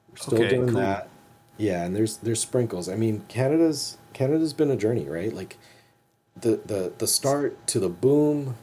we're 0.09 0.17
still 0.17 0.39
okay, 0.39 0.49
doing 0.49 0.69
cool. 0.69 0.79
that. 0.79 1.09
Yeah, 1.57 1.83
and 1.83 1.95
there's 1.95 2.17
there's 2.17 2.41
sprinkles. 2.41 2.89
I 2.89 2.95
mean, 2.95 3.23
Canada's 3.27 3.97
Canada's 4.13 4.53
been 4.53 4.71
a 4.71 4.75
journey, 4.75 5.07
right? 5.07 5.33
Like 5.33 5.57
the 6.35 6.59
the 6.65 6.93
the 6.97 7.07
start 7.07 7.65
to 7.67 7.79
the 7.79 7.89
boom, 7.89 8.55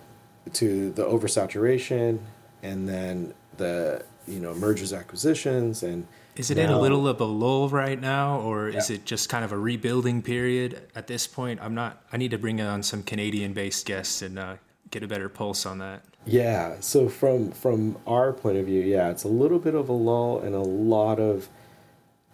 to 0.54 0.90
the 0.90 1.04
oversaturation, 1.04 2.19
and 2.62 2.88
then 2.88 3.33
the 3.61 4.05
you 4.26 4.40
know 4.40 4.52
mergers 4.55 4.93
acquisitions 4.93 5.85
and 5.85 6.07
is 6.37 6.50
it 6.50 6.57
now, 6.57 6.64
in 6.64 6.71
a 6.71 6.81
little 6.81 7.07
of 7.07 7.21
a 7.21 7.25
lull 7.25 7.69
right 7.69 8.00
now, 8.00 8.40
or 8.40 8.71
yeah. 8.71 8.79
is 8.79 8.88
it 8.88 9.05
just 9.05 9.29
kind 9.29 9.45
of 9.45 9.52
a 9.52 9.59
rebuilding 9.59 10.23
period 10.23 10.81
at 10.95 11.07
this 11.07 11.26
point? 11.26 11.61
I'm 11.61 11.75
not. 11.75 12.02
I 12.12 12.17
need 12.17 12.31
to 12.31 12.38
bring 12.38 12.61
on 12.61 12.83
some 12.83 13.02
Canadian-based 13.02 13.85
guests 13.85 14.23
and 14.23 14.38
uh, 14.38 14.57
get 14.90 15.02
a 15.02 15.09
better 15.09 15.29
pulse 15.29 15.67
on 15.67 15.79
that. 15.79 16.02
Yeah. 16.25 16.76
So 16.81 17.09
from 17.09 17.50
from 17.50 17.99
our 18.07 18.33
point 18.33 18.59
of 18.59 18.67
view, 18.67 18.81
yeah, 18.81 19.11
it's 19.11 19.25
a 19.25 19.29
little 19.29 19.59
bit 19.59 19.75
of 19.75 19.88
a 19.88 19.93
lull 19.93 20.40
and 20.40 20.55
a 20.55 20.61
lot 20.61 21.19
of 21.19 21.49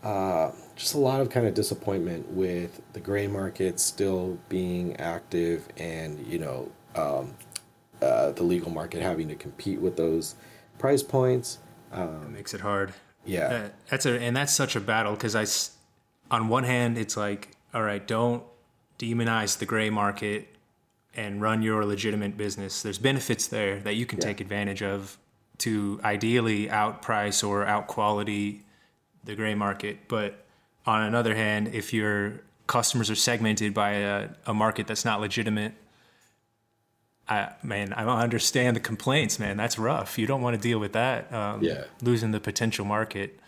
uh, 0.04 0.52
just 0.76 0.95
a 0.95 0.99
lot 0.99 1.21
of 1.21 1.30
kind 1.30 1.47
of 1.47 1.54
disappointment 1.54 2.30
with 2.30 2.80
the 2.92 3.00
gray 3.00 3.26
market 3.26 3.80
still 3.80 4.38
being 4.49 4.95
active, 4.97 5.66
and 5.78 6.25
you 6.26 6.38
know 6.38 6.71
um, 6.95 7.35
uh, 8.02 8.30
the 8.33 8.42
legal 8.42 8.71
market 8.71 9.02
having 9.02 9.26
to 9.28 9.35
compete 9.35 9.80
with 9.80 9.97
those 9.97 10.35
price 10.78 11.02
points. 11.02 11.59
Um, 11.92 12.33
makes 12.33 12.54
it 12.54 12.61
hard. 12.61 12.92
Yeah, 13.25 13.47
uh, 13.47 13.68
that's 13.90 14.06
a 14.06 14.21
and 14.21 14.37
that's 14.37 14.52
such 14.52 14.76
a 14.76 14.80
battle 14.80 15.12
because 15.12 15.35
I, 15.35 15.47
on 16.35 16.49
one 16.49 16.64
hand, 16.64 16.99
it's 16.99 17.16
like, 17.16 17.56
all 17.75 17.83
right, 17.83 18.06
don't 18.06 18.42
demonize 18.99 19.59
the 19.59 19.66
gray 19.66 19.90
market 19.90 20.49
and 21.14 21.40
run 21.40 21.62
your 21.62 21.85
legitimate 21.85 22.37
business. 22.37 22.83
There's 22.83 22.99
benefits 22.99 23.47
there 23.49 23.80
that 23.80 23.95
you 23.95 24.06
can 24.06 24.18
yeah. 24.18 24.26
take 24.26 24.40
advantage 24.40 24.83
of, 24.83 25.18
to 25.59 26.00
ideally 26.04 26.66
outprice 26.66 27.47
or 27.47 27.64
outquality 27.64 28.61
the 29.25 29.35
gray 29.35 29.54
market. 29.54 30.09
But 30.09 30.45
on 30.85 31.02
another 31.02 31.35
hand, 31.35 31.68
if 31.68 31.92
your 31.92 32.42
customers 32.66 33.11
are 33.11 33.16
segmented 33.16 33.73
by 33.73 33.92
a, 33.92 34.28
a 34.47 34.54
market 34.54 34.87
that's 34.87 35.04
not 35.04 35.21
legitimate, 35.21 35.73
I 37.28 37.50
man, 37.62 37.92
I 37.92 38.04
understand 38.23 38.76
the 38.76 38.80
complaints, 38.80 39.38
man. 39.38 39.56
That's 39.56 39.78
rough. 39.78 40.18
You 40.18 40.26
don't 40.26 40.42
want 40.42 40.54
to 40.54 40.61
deal 40.62 40.78
with 40.78 40.92
that. 40.92 41.33
Um, 41.33 41.62
Yeah. 41.62 41.85
Losing 42.02 42.30
the 42.30 42.40
potential 42.40 42.85
market. 42.85 43.40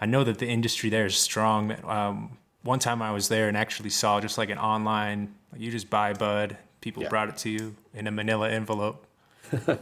I 0.00 0.06
know 0.06 0.24
that 0.24 0.38
the 0.38 0.46
industry 0.46 0.90
there 0.90 1.06
is 1.06 1.16
strong. 1.16 1.74
Um, 1.84 2.38
one 2.62 2.78
time 2.78 3.00
I 3.02 3.12
was 3.12 3.28
there 3.28 3.48
and 3.48 3.56
actually 3.56 3.90
saw 3.90 4.20
just 4.20 4.38
like 4.38 4.50
an 4.50 4.58
online, 4.58 5.34
you 5.56 5.70
just 5.70 5.88
buy 5.90 6.12
bud. 6.12 6.56
People 6.80 7.02
Yeah. 7.02 7.08
brought 7.10 7.28
it 7.28 7.36
to 7.38 7.50
you 7.50 7.76
in 7.94 8.06
a 8.06 8.10
manila 8.10 8.50
envelope. 8.50 9.06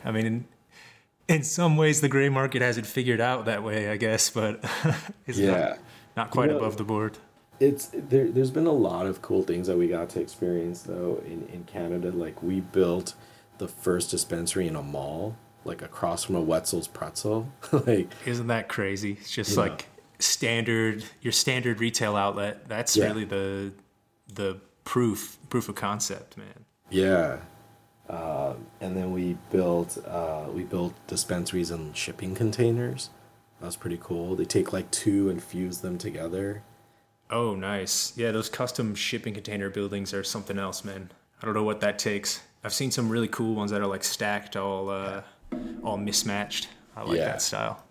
I 0.04 0.11
mean, 0.11 0.26
in, 0.26 0.44
in 1.28 1.42
some 1.42 1.76
ways, 1.76 2.00
the 2.00 2.08
gray 2.08 2.28
market 2.28 2.61
has 2.62 2.76
it 2.76 2.87
figured 2.87 3.20
out 3.20 3.44
that 3.46 3.62
way, 3.62 3.88
I 3.90 3.96
guess, 3.96 4.30
but 4.30 4.62
it's 5.26 5.38
Yeah. 5.38 5.50
not, 5.50 5.78
not 6.16 6.30
quite 6.30 6.46
You 6.46 6.52
know- 6.52 6.58
above 6.58 6.76
the 6.76 6.84
board. 6.84 7.18
It's 7.61 7.87
there. 7.92 8.28
There's 8.32 8.50
been 8.50 8.66
a 8.66 8.73
lot 8.73 9.06
of 9.06 9.23
cool 9.23 9.44
things 9.44 9.68
that 9.68 9.78
we 9.78 9.87
got 9.87 10.08
to 10.11 10.20
experience 10.20 10.82
though 10.82 11.23
in 11.25 11.49
in 11.52 11.62
Canada. 11.64 12.11
Like 12.11 12.42
we 12.42 12.58
built 12.61 13.14
the 13.58 13.68
first 13.68 14.11
dispensary 14.11 14.66
in 14.66 14.76
a 14.76 14.82
mall, 14.82 15.37
like 15.64 15.82
across 15.82 16.25
from 16.25 16.34
a 16.37 16.40
Wetzel's 16.42 16.88
Pretzel. 16.88 17.49
like 17.87 18.08
Isn't 18.26 18.49
that 18.49 18.68
crazy? 18.68 19.12
It's 19.20 19.30
just 19.30 19.56
like 19.56 19.87
standard 20.18 21.04
your 21.20 21.32
standard 21.32 21.80
retail 21.80 22.16
outlet. 22.16 22.68
That's 22.68 22.96
Yeah. 22.96 23.06
really 23.06 23.25
the 23.25 23.73
the 24.32 24.61
proof 24.84 25.38
proof 25.49 25.68
of 25.68 25.75
concept, 25.75 26.37
man. 26.37 26.64
yeah. 26.90 27.38
Um, 28.08 28.66
and 28.82 28.94
then 28.94 29.12
we 29.12 29.38
built 29.50 29.96
uh, 30.06 30.46
we 30.52 30.64
built 30.64 30.92
dispensaries 31.06 31.70
in 31.70 31.94
shipping 31.94 32.34
containers. 32.34 33.08
That 33.61 33.66
was 33.66 33.76
pretty 33.76 33.99
cool. 34.02 34.34
They 34.37 34.44
take 34.44 34.73
like 34.75 34.90
two 34.90 35.30
and 35.30 35.42
fuse 35.42 35.78
them 35.78 35.96
together. 35.96 36.62
Oh, 37.30 37.54
nice. 37.54 38.12
Yeah, 38.16 38.30
those 38.32 38.50
custom 38.50 38.94
shipping 38.94 39.32
container 39.32 39.70
buildings 39.70 40.12
are 40.12 40.23
something 40.23 40.58
else, 40.58 40.84
man. 40.84 41.11
I 41.40 41.46
don't 41.46 41.54
know 41.54 41.62
what 41.62 41.80
that 41.80 41.99
takes. 41.99 42.42
I've 42.64 42.73
seen 42.73 42.90
some 42.90 43.09
really 43.11 43.28
cool 43.28 43.54
ones 43.54 43.71
that 43.71 43.80
are 43.80 43.87
like 43.87 44.02
stacked, 44.04 44.56
all 44.56 44.88
uh, 44.90 45.23
all 45.83 45.97
mismatched. 45.99 46.68
I 46.97 47.02
like 47.02 47.18
Yeah. 47.18 47.25
that 47.26 47.42
style. 47.42 47.85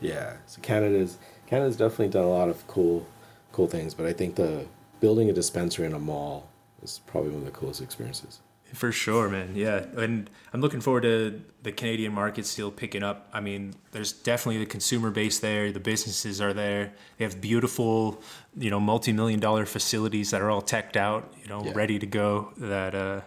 Yeah, 0.00 0.36
so 0.46 0.60
Canada's 0.62 1.18
Canada's 1.46 1.76
definitely 1.76 2.08
done 2.08 2.24
a 2.24 2.28
lot 2.30 2.48
of 2.48 2.66
cool 2.66 3.06
cool 3.52 3.66
things, 3.68 3.94
but 3.94 4.06
I 4.06 4.12
think 4.12 4.34
the 4.34 4.66
building 5.00 5.30
a 5.30 5.32
dispensary 5.32 5.86
in 5.86 5.92
a 5.92 5.98
mall 5.98 6.48
is 6.82 7.00
probably 7.06 7.30
one 7.30 7.40
of 7.40 7.44
the 7.44 7.52
coolest 7.52 7.80
experiences. 7.82 8.40
For 8.72 8.90
sure, 8.90 9.28
man. 9.28 9.52
Yeah, 9.54 9.84
and 9.96 10.28
I'm 10.52 10.60
looking 10.60 10.80
forward 10.80 11.02
to 11.02 11.40
the 11.62 11.70
Canadian 11.70 12.12
market 12.12 12.44
still 12.44 12.72
picking 12.72 13.04
up. 13.04 13.28
I 13.32 13.38
mean, 13.40 13.74
there's 13.92 14.10
definitely 14.12 14.58
the 14.58 14.66
consumer 14.66 15.10
base 15.12 15.38
there. 15.38 15.70
The 15.70 15.78
businesses 15.78 16.40
are 16.40 16.52
there. 16.52 16.92
They 17.18 17.24
have 17.24 17.40
beautiful, 17.40 18.20
you 18.58 18.70
know, 18.70 18.80
multi-million 18.80 19.38
dollar 19.38 19.64
facilities 19.64 20.30
that 20.32 20.40
are 20.42 20.50
all 20.50 20.62
teched 20.62 20.96
out, 20.96 21.32
you 21.40 21.48
know, 21.48 21.62
Yeah. 21.66 21.72
ready 21.76 22.00
to 22.00 22.06
go. 22.06 22.52
That 22.56 22.96
uh, 22.96 23.20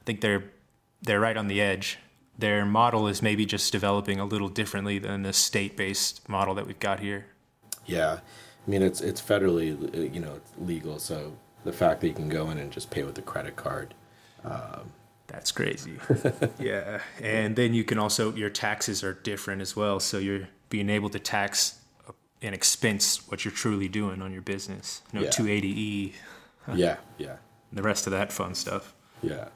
I 0.00 0.04
think 0.04 0.20
they're 0.20 0.44
they're 1.02 1.20
right 1.20 1.36
on 1.36 1.48
the 1.48 1.60
edge. 1.60 1.98
Their 2.38 2.64
model 2.64 3.06
is 3.06 3.20
maybe 3.22 3.44
just 3.44 3.70
developing 3.72 4.18
a 4.18 4.24
little 4.24 4.48
differently 4.48 4.98
than 4.98 5.22
the 5.22 5.32
state-based 5.32 6.26
model 6.28 6.54
that 6.54 6.66
we've 6.66 6.80
got 6.80 7.00
here. 7.00 7.26
Yeah, 7.86 8.20
I 8.66 8.70
mean 8.70 8.82
it's 8.82 9.00
it's 9.00 9.20
federally 9.20 10.12
you 10.14 10.20
know 10.20 10.34
it's 10.36 10.52
legal, 10.58 10.98
so 10.98 11.36
the 11.64 11.72
fact 11.72 12.00
that 12.00 12.08
you 12.08 12.14
can 12.14 12.28
go 12.28 12.50
in 12.50 12.58
and 12.58 12.70
just 12.72 12.90
pay 12.90 13.02
with 13.02 13.18
a 13.18 13.22
credit 13.22 13.56
card. 13.56 13.94
Um, 14.44 14.92
That's 15.26 15.52
crazy. 15.52 15.98
yeah. 16.58 17.00
And 17.20 17.54
then 17.54 17.74
you 17.74 17.84
can 17.84 17.98
also, 17.98 18.34
your 18.34 18.48
taxes 18.48 19.04
are 19.04 19.12
different 19.12 19.60
as 19.60 19.76
well. 19.76 20.00
So 20.00 20.16
you're 20.18 20.48
being 20.70 20.88
able 20.88 21.10
to 21.10 21.18
tax 21.18 21.80
and 22.40 22.54
expense 22.54 23.28
what 23.28 23.44
you're 23.44 23.52
truly 23.52 23.88
doing 23.88 24.22
on 24.22 24.32
your 24.32 24.40
business. 24.42 25.02
No 25.12 25.20
Yeah. 25.20 25.28
280E, 25.28 26.14
Yeah, 26.74 26.96
yeah, 27.18 27.36
the 27.72 27.82
rest 27.82 28.06
of 28.06 28.12
that 28.12 28.32
fun 28.32 28.54
stuff. 28.54 28.94
yeah. 29.22 29.48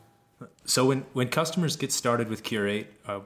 So 0.64 0.86
when, 0.86 1.06
when 1.12 1.28
customers 1.28 1.76
get 1.76 1.92
started 1.92 2.28
with 2.28 2.42
Cure8, 2.42 2.86
uh, 3.06 3.20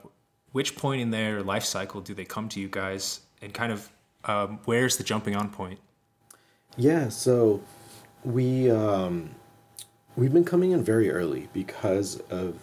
which 0.52 0.76
point 0.76 1.00
in 1.00 1.10
their 1.10 1.42
life 1.42 1.64
cycle 1.64 2.00
do 2.00 2.14
they 2.14 2.24
come 2.24 2.48
to 2.50 2.60
you 2.60 2.68
guys 2.68 3.20
and 3.42 3.52
kind 3.52 3.72
of 3.72 3.90
um, 4.24 4.60
where's 4.64 4.96
the 4.96 5.04
jumping 5.04 5.36
on 5.36 5.50
point? 5.50 5.78
Yeah, 6.76 7.08
so 7.08 7.62
we 8.24 8.70
um, 8.70 9.30
we've 10.16 10.32
been 10.32 10.44
coming 10.44 10.72
in 10.72 10.82
very 10.82 11.10
early 11.10 11.48
because 11.52 12.20
of 12.30 12.56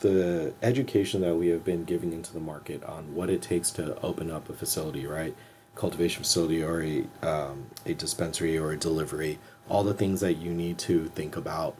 the 0.00 0.52
education 0.62 1.20
that 1.20 1.36
we 1.36 1.48
have 1.48 1.64
been 1.64 1.84
giving 1.84 2.12
into 2.12 2.32
the 2.32 2.40
market 2.40 2.82
on 2.84 3.14
what 3.14 3.30
it 3.30 3.40
takes 3.40 3.70
to 3.70 3.98
open 4.02 4.30
up 4.30 4.48
a 4.50 4.52
facility, 4.52 5.06
right? 5.06 5.34
Cultivation 5.74 6.24
facility 6.24 6.62
or 6.62 6.82
a 6.82 7.04
um, 7.22 7.66
a 7.86 7.94
dispensary 7.94 8.58
or 8.58 8.72
a 8.72 8.76
delivery, 8.76 9.38
all 9.68 9.84
the 9.84 9.94
things 9.94 10.20
that 10.20 10.34
you 10.34 10.52
need 10.52 10.78
to 10.78 11.06
think 11.08 11.36
about, 11.36 11.76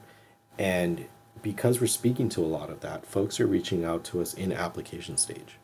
and 0.58 1.04
because 1.42 1.80
we're 1.80 1.86
speaking 1.88 2.28
to 2.30 2.40
a 2.44 2.46
lot 2.46 2.70
of 2.70 2.80
that, 2.80 3.04
folks 3.06 3.40
are 3.40 3.46
reaching 3.46 3.84
out 3.84 4.04
to 4.04 4.20
us 4.20 4.32
in 4.34 4.52
application 4.52 5.16
stage. 5.16 5.58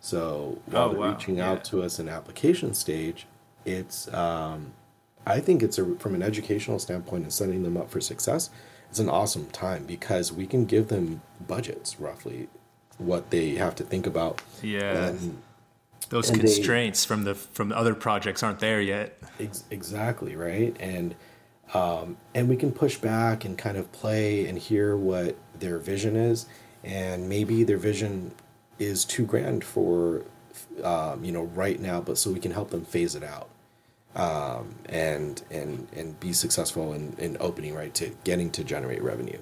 So 0.00 0.58
while 0.66 0.84
Oh, 0.84 0.88
they're 0.90 0.98
wow. 1.00 1.10
reaching 1.12 1.36
Yeah. 1.38 1.50
out 1.50 1.64
to 1.66 1.82
us 1.82 1.98
in 1.98 2.08
application 2.08 2.74
stage, 2.74 3.26
it's 3.64 4.12
um, 4.12 4.72
I 5.26 5.40
think 5.40 5.62
it's 5.62 5.78
a 5.78 5.94
from 5.96 6.14
an 6.14 6.22
educational 6.22 6.78
standpoint 6.78 7.22
and 7.22 7.32
setting 7.32 7.62
them 7.62 7.76
up 7.76 7.90
for 7.90 8.00
success. 8.00 8.50
It's 8.90 8.98
an 8.98 9.08
awesome 9.08 9.46
time 9.46 9.84
because 9.86 10.32
we 10.32 10.46
can 10.46 10.66
give 10.66 10.88
them 10.88 11.22
budgets 11.46 11.98
roughly 11.98 12.48
what 12.98 13.30
they 13.30 13.54
have 13.54 13.74
to 13.76 13.84
think 13.84 14.06
about. 14.06 14.42
Yeah. 14.62 15.06
And 15.08 15.42
Those 16.10 16.28
and 16.28 16.38
they- 16.38 16.42
constraints 16.44 17.04
from 17.04 17.24
the 17.24 17.34
from 17.34 17.72
other 17.72 17.94
projects 17.94 18.42
aren't 18.42 18.58
there 18.60 18.80
yet. 18.82 19.18
Ex- 19.40 19.64
exactly 19.70 20.36
right, 20.36 20.76
and 20.78 21.14
um, 21.72 22.16
and 22.34 22.48
we 22.48 22.56
can 22.56 22.72
push 22.72 22.96
back 22.98 23.44
and 23.44 23.56
kind 23.56 23.76
of 23.76 23.90
play 23.92 24.46
and 24.46 24.58
hear 24.58 24.96
what 24.96 25.36
their 25.58 25.78
vision 25.78 26.16
is, 26.16 26.46
and 26.82 27.28
maybe 27.28 27.64
their 27.64 27.78
vision 27.78 28.32
is 28.78 29.04
too 29.04 29.24
grand 29.24 29.64
for 29.64 30.24
um, 30.82 31.24
you 31.24 31.32
know 31.32 31.44
right 31.44 31.80
now, 31.80 32.00
but 32.00 32.18
so 32.18 32.30
we 32.30 32.40
can 32.40 32.52
help 32.52 32.70
them 32.70 32.84
phase 32.84 33.14
it 33.14 33.22
out, 33.22 33.48
um, 34.14 34.74
and 34.86 35.42
and 35.50 35.88
and 35.96 36.18
be 36.20 36.32
successful 36.32 36.92
in, 36.92 37.14
in 37.18 37.36
opening 37.40 37.74
right 37.74 37.94
to 37.94 38.10
getting 38.24 38.50
to 38.50 38.64
generate 38.64 39.02
revenue. 39.02 39.40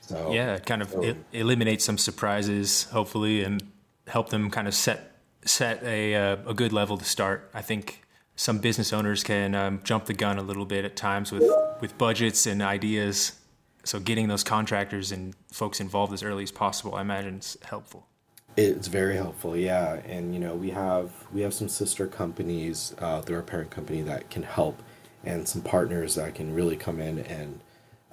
So 0.00 0.32
yeah, 0.32 0.56
it 0.56 0.66
kind 0.66 0.82
of 0.82 0.90
so- 0.90 1.02
it 1.02 1.16
eliminate 1.32 1.80
some 1.80 1.98
surprises, 1.98 2.84
hopefully, 2.84 3.42
and 3.42 3.62
help 4.06 4.28
them 4.28 4.50
kind 4.50 4.68
of 4.68 4.74
set 4.74 5.12
set 5.44 5.82
a 5.82 6.14
uh, 6.14 6.36
a 6.46 6.54
good 6.54 6.72
level 6.72 6.98
to 6.98 7.04
start. 7.04 7.50
I 7.54 7.62
think 7.62 8.03
some 8.36 8.58
business 8.58 8.92
owners 8.92 9.22
can 9.22 9.54
um, 9.54 9.80
jump 9.84 10.06
the 10.06 10.14
gun 10.14 10.38
a 10.38 10.42
little 10.42 10.66
bit 10.66 10.84
at 10.84 10.96
times 10.96 11.30
with 11.30 11.44
with 11.80 11.96
budgets 11.98 12.46
and 12.46 12.62
ideas. 12.62 13.32
So 13.84 14.00
getting 14.00 14.28
those 14.28 14.42
contractors 14.42 15.12
and 15.12 15.34
folks 15.52 15.78
involved 15.80 16.12
as 16.12 16.22
early 16.22 16.42
as 16.42 16.50
possible, 16.50 16.94
I 16.94 17.02
imagine, 17.02 17.38
is 17.38 17.58
helpful. 17.62 18.06
It's 18.56 18.88
very 18.88 19.16
helpful, 19.16 19.56
yeah. 19.56 19.94
And 20.06 20.32
you 20.32 20.40
know, 20.40 20.54
we 20.54 20.70
have 20.70 21.10
we 21.32 21.42
have 21.42 21.52
some 21.52 21.68
sister 21.68 22.06
companies 22.06 22.94
uh, 22.98 23.20
through 23.20 23.36
our 23.36 23.42
parent 23.42 23.70
company 23.70 24.02
that 24.02 24.30
can 24.30 24.42
help, 24.42 24.80
and 25.24 25.46
some 25.48 25.62
partners 25.62 26.14
that 26.14 26.34
can 26.34 26.54
really 26.54 26.76
come 26.76 27.00
in 27.00 27.18
and 27.20 27.60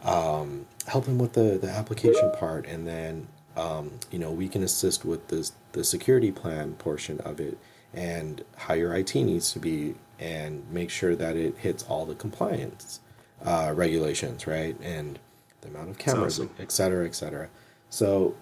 um, 0.04 0.66
help 0.88 1.06
them 1.06 1.20
with 1.20 1.34
the 1.34 1.60
the 1.62 1.70
application 1.70 2.32
part, 2.32 2.66
and 2.66 2.88
then 2.88 3.28
um, 3.56 3.92
you 4.10 4.18
know 4.18 4.32
we 4.32 4.48
can 4.48 4.64
assist 4.64 5.06
with 5.06 5.28
this 5.28 5.52
the 5.74 5.84
security 5.84 6.32
plan 6.32 6.74
portion 6.74 7.20
of 7.22 7.40
it, 7.40 7.58
and 7.94 8.44
how 8.58 8.74
your 8.74 8.96
IT 8.96 9.14
needs 9.14 9.54
to 9.54 9.60
be, 9.60 9.94
and 10.22 10.64
make 10.72 10.90
sure 10.90 11.16
that 11.16 11.36
it 11.36 11.58
hits 11.58 11.84
all 11.84 12.06
the 12.06 12.16
compliance 12.16 13.02
uh, 13.44 13.74
regulations, 13.76 14.48
right, 14.48 14.80
and 14.82 15.20
the 15.62 15.68
amount 15.68 15.90
of 15.90 15.98
cameras, 15.98 16.40
awesome. 16.40 16.52
et 16.60 16.72
cetera, 16.72 17.06
et 17.06 17.16
cetera. 17.16 17.50
So 17.90 18.36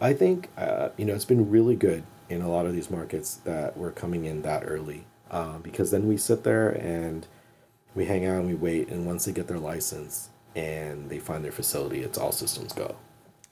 I 0.00 0.14
think 0.14 0.48
uh, 0.56 0.90
you 0.96 1.04
know 1.04 1.14
it's 1.14 1.24
been 1.24 1.50
really 1.50 1.76
good 1.76 2.04
in 2.28 2.40
a 2.42 2.48
lot 2.48 2.64
of 2.64 2.72
these 2.72 2.90
markets 2.90 3.34
that 3.44 3.76
we're 3.76 3.92
coming 3.92 4.24
in 4.24 4.42
that 4.42 4.62
early 4.64 5.04
uh, 5.30 5.58
because 5.58 5.90
then 5.90 6.08
we 6.08 6.16
sit 6.16 6.44
there 6.44 6.70
and 6.70 7.26
we 7.94 8.04
hang 8.04 8.26
out 8.26 8.38
and 8.38 8.46
we 8.46 8.54
wait, 8.54 8.88
and 8.88 9.06
once 9.06 9.24
they 9.24 9.32
get 9.32 9.48
their 9.48 9.58
license 9.58 10.28
and 10.54 11.10
they 11.10 11.18
find 11.18 11.44
their 11.44 11.52
facility, 11.52 12.02
it's 12.02 12.18
all 12.18 12.32
systems 12.32 12.72
go. 12.72 12.94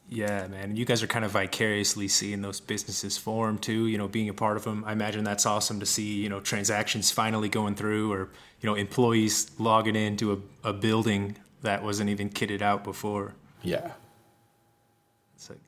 Yeah, 0.09 0.47
man. 0.49 0.77
You 0.77 0.85
guys 0.85 1.03
are 1.03 1.07
kind 1.07 1.25
of 1.25 1.33
vicariously 1.33 2.09
seeing 2.09 2.43
those 2.43 2.61
businesses 2.61 3.17
form 3.17 3.59
too, 3.59 3.87
you 3.87 3.97
know, 3.99 4.07
being 4.07 4.29
a 4.29 4.35
part 4.35 4.57
of 4.57 4.65
them. 4.65 4.85
I 4.87 4.93
imagine 4.93 5.25
that's 5.25 5.47
awesome 5.47 5.81
to 5.81 5.87
see, 5.87 6.23
you 6.23 6.29
know, 6.29 6.41
transactions 6.41 7.11
finally 7.11 7.49
going 7.49 7.75
through 7.75 8.13
or, 8.13 8.31
you 8.61 8.69
know, 8.69 8.75
employees 8.75 9.51
logging 9.59 9.97
into 9.97 10.33
a, 10.33 10.69
a 10.69 10.73
building 10.73 11.37
that 11.63 11.83
wasn't 11.83 12.11
even 12.11 12.29
kitted 12.29 12.61
out 12.61 12.85
before. 12.85 13.35
Yeah, 13.63 13.93
It's 15.37 15.49
like 15.49 15.59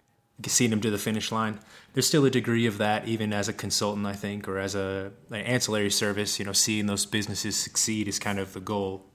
seeing 0.47 0.71
them 0.71 0.83
to 0.83 0.91
the 0.91 0.99
finish 0.99 1.33
line. 1.33 1.59
There's 1.95 2.07
still 2.07 2.27
a 2.27 2.31
degree 2.31 2.67
of 2.67 2.77
that 2.77 3.09
even 3.09 3.33
as 3.33 3.49
a 3.49 3.55
consultant, 3.55 4.07
I 4.07 4.13
think, 4.13 4.47
or 4.49 4.59
as 4.59 4.75
a 4.75 5.13
an 5.31 5.41
ancillary 5.41 5.91
service, 5.91 6.39
you 6.39 6.45
know, 6.45 6.53
seeing 6.53 6.87
those 6.87 7.07
businesses 7.07 7.57
succeed 7.57 8.07
is 8.07 8.19
kind 8.19 8.39
of 8.39 8.53
the 8.53 8.61
goal. 8.61 9.06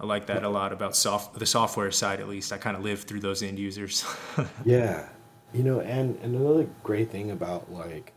I 0.00 0.06
like 0.06 0.26
that 0.26 0.42
a 0.42 0.48
lot 0.48 0.72
about 0.72 0.96
soft 0.96 1.38
the 1.38 1.46
software 1.46 1.90
side 1.90 2.20
at 2.20 2.28
least. 2.28 2.52
I 2.52 2.58
kind 2.58 2.76
of 2.76 2.82
live 2.82 3.02
through 3.02 3.20
those 3.20 3.42
end 3.42 3.58
users. 3.58 4.04
yeah, 4.64 5.08
you 5.52 5.62
know, 5.62 5.80
and, 5.80 6.18
and 6.22 6.34
another 6.34 6.68
great 6.82 7.10
thing 7.10 7.30
about 7.30 7.70
like 7.70 8.12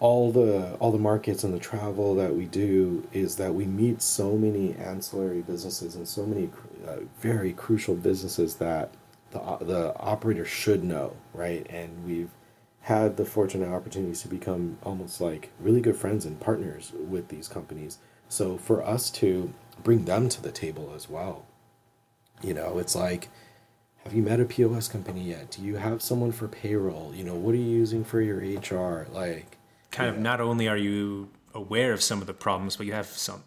all 0.00 0.30
the 0.30 0.74
all 0.74 0.92
the 0.92 0.98
markets 0.98 1.44
and 1.44 1.54
the 1.54 1.58
travel 1.58 2.14
that 2.14 2.34
we 2.34 2.44
do 2.46 3.06
is 3.12 3.36
that 3.36 3.54
we 3.54 3.64
meet 3.64 4.02
so 4.02 4.36
many 4.36 4.74
ancillary 4.74 5.42
businesses 5.42 5.94
and 5.94 6.06
so 6.06 6.26
many 6.26 6.50
uh, 6.86 6.96
very 7.20 7.52
crucial 7.52 7.94
businesses 7.94 8.56
that 8.56 8.92
the 9.30 9.38
the 9.60 9.96
operator 9.98 10.44
should 10.44 10.84
know, 10.84 11.16
right? 11.32 11.66
And 11.70 12.04
we've 12.04 12.30
had 12.82 13.16
the 13.16 13.24
fortunate 13.24 13.68
opportunities 13.68 14.22
to 14.22 14.28
become 14.28 14.78
almost 14.84 15.20
like 15.20 15.50
really 15.60 15.80
good 15.80 15.96
friends 15.96 16.24
and 16.24 16.38
partners 16.38 16.92
with 16.94 17.28
these 17.28 17.48
companies. 17.48 17.98
So 18.28 18.56
for 18.58 18.84
us 18.84 19.10
to 19.12 19.52
bring 19.82 20.04
them 20.04 20.28
to 20.28 20.42
the 20.42 20.52
table 20.52 20.92
as 20.94 21.08
well, 21.08 21.46
you 22.42 22.54
know, 22.54 22.78
it's 22.78 22.94
like 22.94 23.28
have 24.04 24.14
you 24.14 24.22
met 24.22 24.38
a 24.38 24.44
POS 24.44 24.86
company 24.86 25.20
yet? 25.20 25.50
Do 25.50 25.62
you 25.62 25.76
have 25.76 26.00
someone 26.00 26.30
for 26.30 26.46
payroll? 26.46 27.12
You 27.12 27.24
know, 27.24 27.34
what 27.34 27.54
are 27.54 27.58
you 27.58 27.64
using 27.64 28.04
for 28.04 28.20
your 28.20 28.38
HR? 28.38 29.08
Like 29.10 29.58
kind 29.90 30.08
of 30.08 30.18
not 30.18 30.40
only 30.40 30.68
are 30.68 30.76
you 30.76 31.28
aware 31.54 31.92
of 31.92 32.02
some 32.02 32.20
of 32.20 32.28
the 32.28 32.34
problems, 32.34 32.76
but 32.76 32.86
you 32.86 32.92
have 32.92 33.06
some 33.06 33.42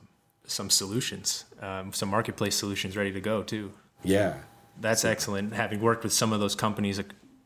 some 0.46 0.70
solutions, 0.70 1.46
um, 1.62 1.94
some 1.94 2.10
marketplace 2.10 2.56
solutions 2.56 2.98
ready 2.98 3.12
to 3.14 3.22
go 3.22 3.44
too. 3.44 3.72
Yeah, 4.04 4.36
that's 4.82 5.06
excellent. 5.06 5.54
Having 5.54 5.80
worked 5.80 6.04
with 6.04 6.14
some 6.14 6.34
of 6.34 6.40
those 6.40 6.56
companies 6.56 7.02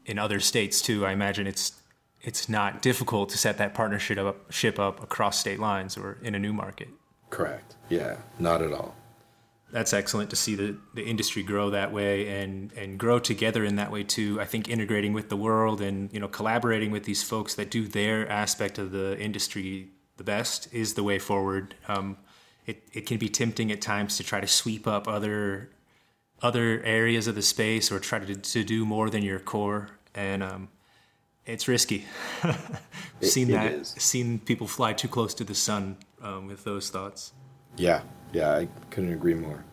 in 0.06 0.18
other 0.18 0.40
states 0.40 0.82
too, 0.82 1.06
I 1.06 1.12
imagine 1.12 1.46
it's 1.46 1.74
it's 2.22 2.48
not 2.48 2.82
difficult 2.82 3.30
to 3.30 3.38
set 3.38 3.58
that 3.58 3.74
partnership 3.74 4.18
up, 4.18 4.52
ship 4.52 4.80
up 4.80 5.04
across 5.04 5.40
state 5.40 5.60
lines 5.60 5.98
or 5.98 6.18
in 6.24 6.34
a 6.34 6.40
new 6.40 6.54
market. 6.54 6.88
Correct. 7.34 7.76
Yeah, 7.90 8.18
not 8.38 8.62
at 8.62 8.72
all. 8.72 8.96
That's 9.72 9.92
excellent 9.92 10.30
to 10.30 10.36
see 10.36 10.54
the, 10.54 10.78
the 10.94 11.04
industry 11.04 11.42
grow 11.42 11.72
that 11.72 11.92
way 11.92 12.44
and, 12.44 12.72
and 12.74 13.00
grow 13.00 13.18
together 13.18 13.66
in 13.66 13.76
that 13.78 13.92
way 13.92 14.04
too. 14.04 14.40
I 14.40 14.46
think 14.46 14.70
integrating 14.70 15.14
with 15.14 15.30
the 15.30 15.36
world 15.36 15.82
and 15.82 16.14
you 16.14 16.20
know 16.20 16.28
collaborating 16.28 16.92
with 16.92 17.06
these 17.06 17.24
folks 17.24 17.56
that 17.56 17.72
do 17.72 17.88
their 17.88 18.30
aspect 18.30 18.78
of 18.78 18.92
the 18.92 19.20
industry 19.20 19.90
the 20.18 20.24
best 20.24 20.72
is 20.72 20.94
the 20.94 21.02
way 21.02 21.18
forward. 21.18 21.74
Um, 21.88 22.18
it, 22.68 22.84
it 22.94 23.08
can 23.08 23.18
be 23.18 23.30
tempting 23.30 23.72
at 23.72 23.82
times 23.82 24.16
to 24.18 24.24
try 24.24 24.40
to 24.40 24.48
sweep 24.48 24.86
up 24.86 25.08
other 25.08 25.72
other 26.44 26.84
areas 26.84 27.26
of 27.26 27.34
the 27.34 27.42
space 27.42 27.92
or 27.92 28.00
try 28.00 28.20
to, 28.20 28.36
to 28.36 28.64
do 28.64 28.86
more 28.86 29.10
than 29.10 29.24
your 29.24 29.40
core 29.40 29.90
and 30.14 30.44
um, 30.44 30.68
it's 31.48 31.68
risky. 31.68 32.06
seen 33.22 33.50
it, 33.50 33.54
that. 33.54 33.72
It 33.72 33.86
seen 33.88 34.38
people 34.38 34.68
fly 34.68 34.94
too 34.94 35.08
close 35.08 35.34
to 35.36 35.44
the 35.44 35.56
sun 35.56 35.98
um, 36.24 36.48
with 36.48 36.64
those 36.64 36.90
thoughts. 36.90 37.34
Yeah, 37.78 38.02
yeah, 38.32 38.56
I 38.56 38.68
couldn't 38.90 39.14
agree 39.14 39.36
more. 39.36 39.64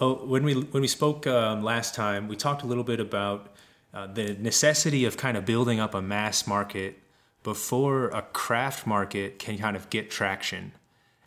Well, 0.00 0.26
when 0.26 0.42
we 0.42 0.54
when 0.54 0.80
we 0.80 0.88
spoke 0.88 1.26
um, 1.26 1.62
last 1.62 1.94
time, 1.94 2.26
we 2.26 2.36
talked 2.36 2.62
a 2.62 2.66
little 2.66 2.84
bit 2.84 2.98
about 2.98 3.54
uh, 3.94 4.06
the 4.06 4.34
necessity 4.34 5.04
of 5.04 5.16
kind 5.16 5.36
of 5.36 5.44
building 5.44 5.78
up 5.78 5.94
a 5.94 6.02
mass 6.02 6.46
market 6.46 6.98
before 7.42 8.08
a 8.08 8.22
craft 8.22 8.86
market 8.86 9.38
can 9.38 9.58
kind 9.58 9.76
of 9.76 9.90
get 9.90 10.10
traction. 10.10 10.72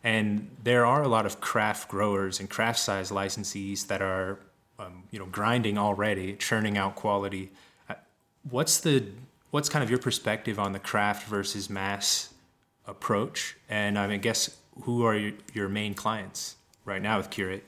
And 0.02 0.50
there 0.62 0.84
are 0.84 1.02
a 1.02 1.08
lot 1.08 1.26
of 1.26 1.40
craft 1.40 1.88
growers 1.88 2.40
and 2.40 2.48
craft 2.48 2.78
size 2.78 3.10
licensees 3.10 3.86
that 3.88 4.02
are, 4.02 4.38
um, 4.78 5.04
you 5.10 5.18
know, 5.18 5.26
grinding 5.26 5.78
already, 5.78 6.34
churning 6.34 6.76
out 6.76 6.94
quality 6.94 7.50
what's 8.50 8.78
the 8.80 9.04
what's 9.50 9.68
kind 9.68 9.82
of 9.82 9.90
your 9.90 9.98
perspective 9.98 10.58
on 10.58 10.72
the 10.72 10.78
craft 10.78 11.28
versus 11.28 11.70
mass 11.70 12.32
approach? 12.86 13.56
And 13.68 13.98
I, 13.98 14.06
mean, 14.06 14.14
I 14.14 14.18
guess 14.18 14.56
who 14.82 15.04
are 15.04 15.16
your, 15.16 15.32
your 15.52 15.68
main 15.68 15.94
clients 15.94 16.56
right 16.84 17.02
now 17.02 17.18
with 17.18 17.30
Cure8? 17.30 17.62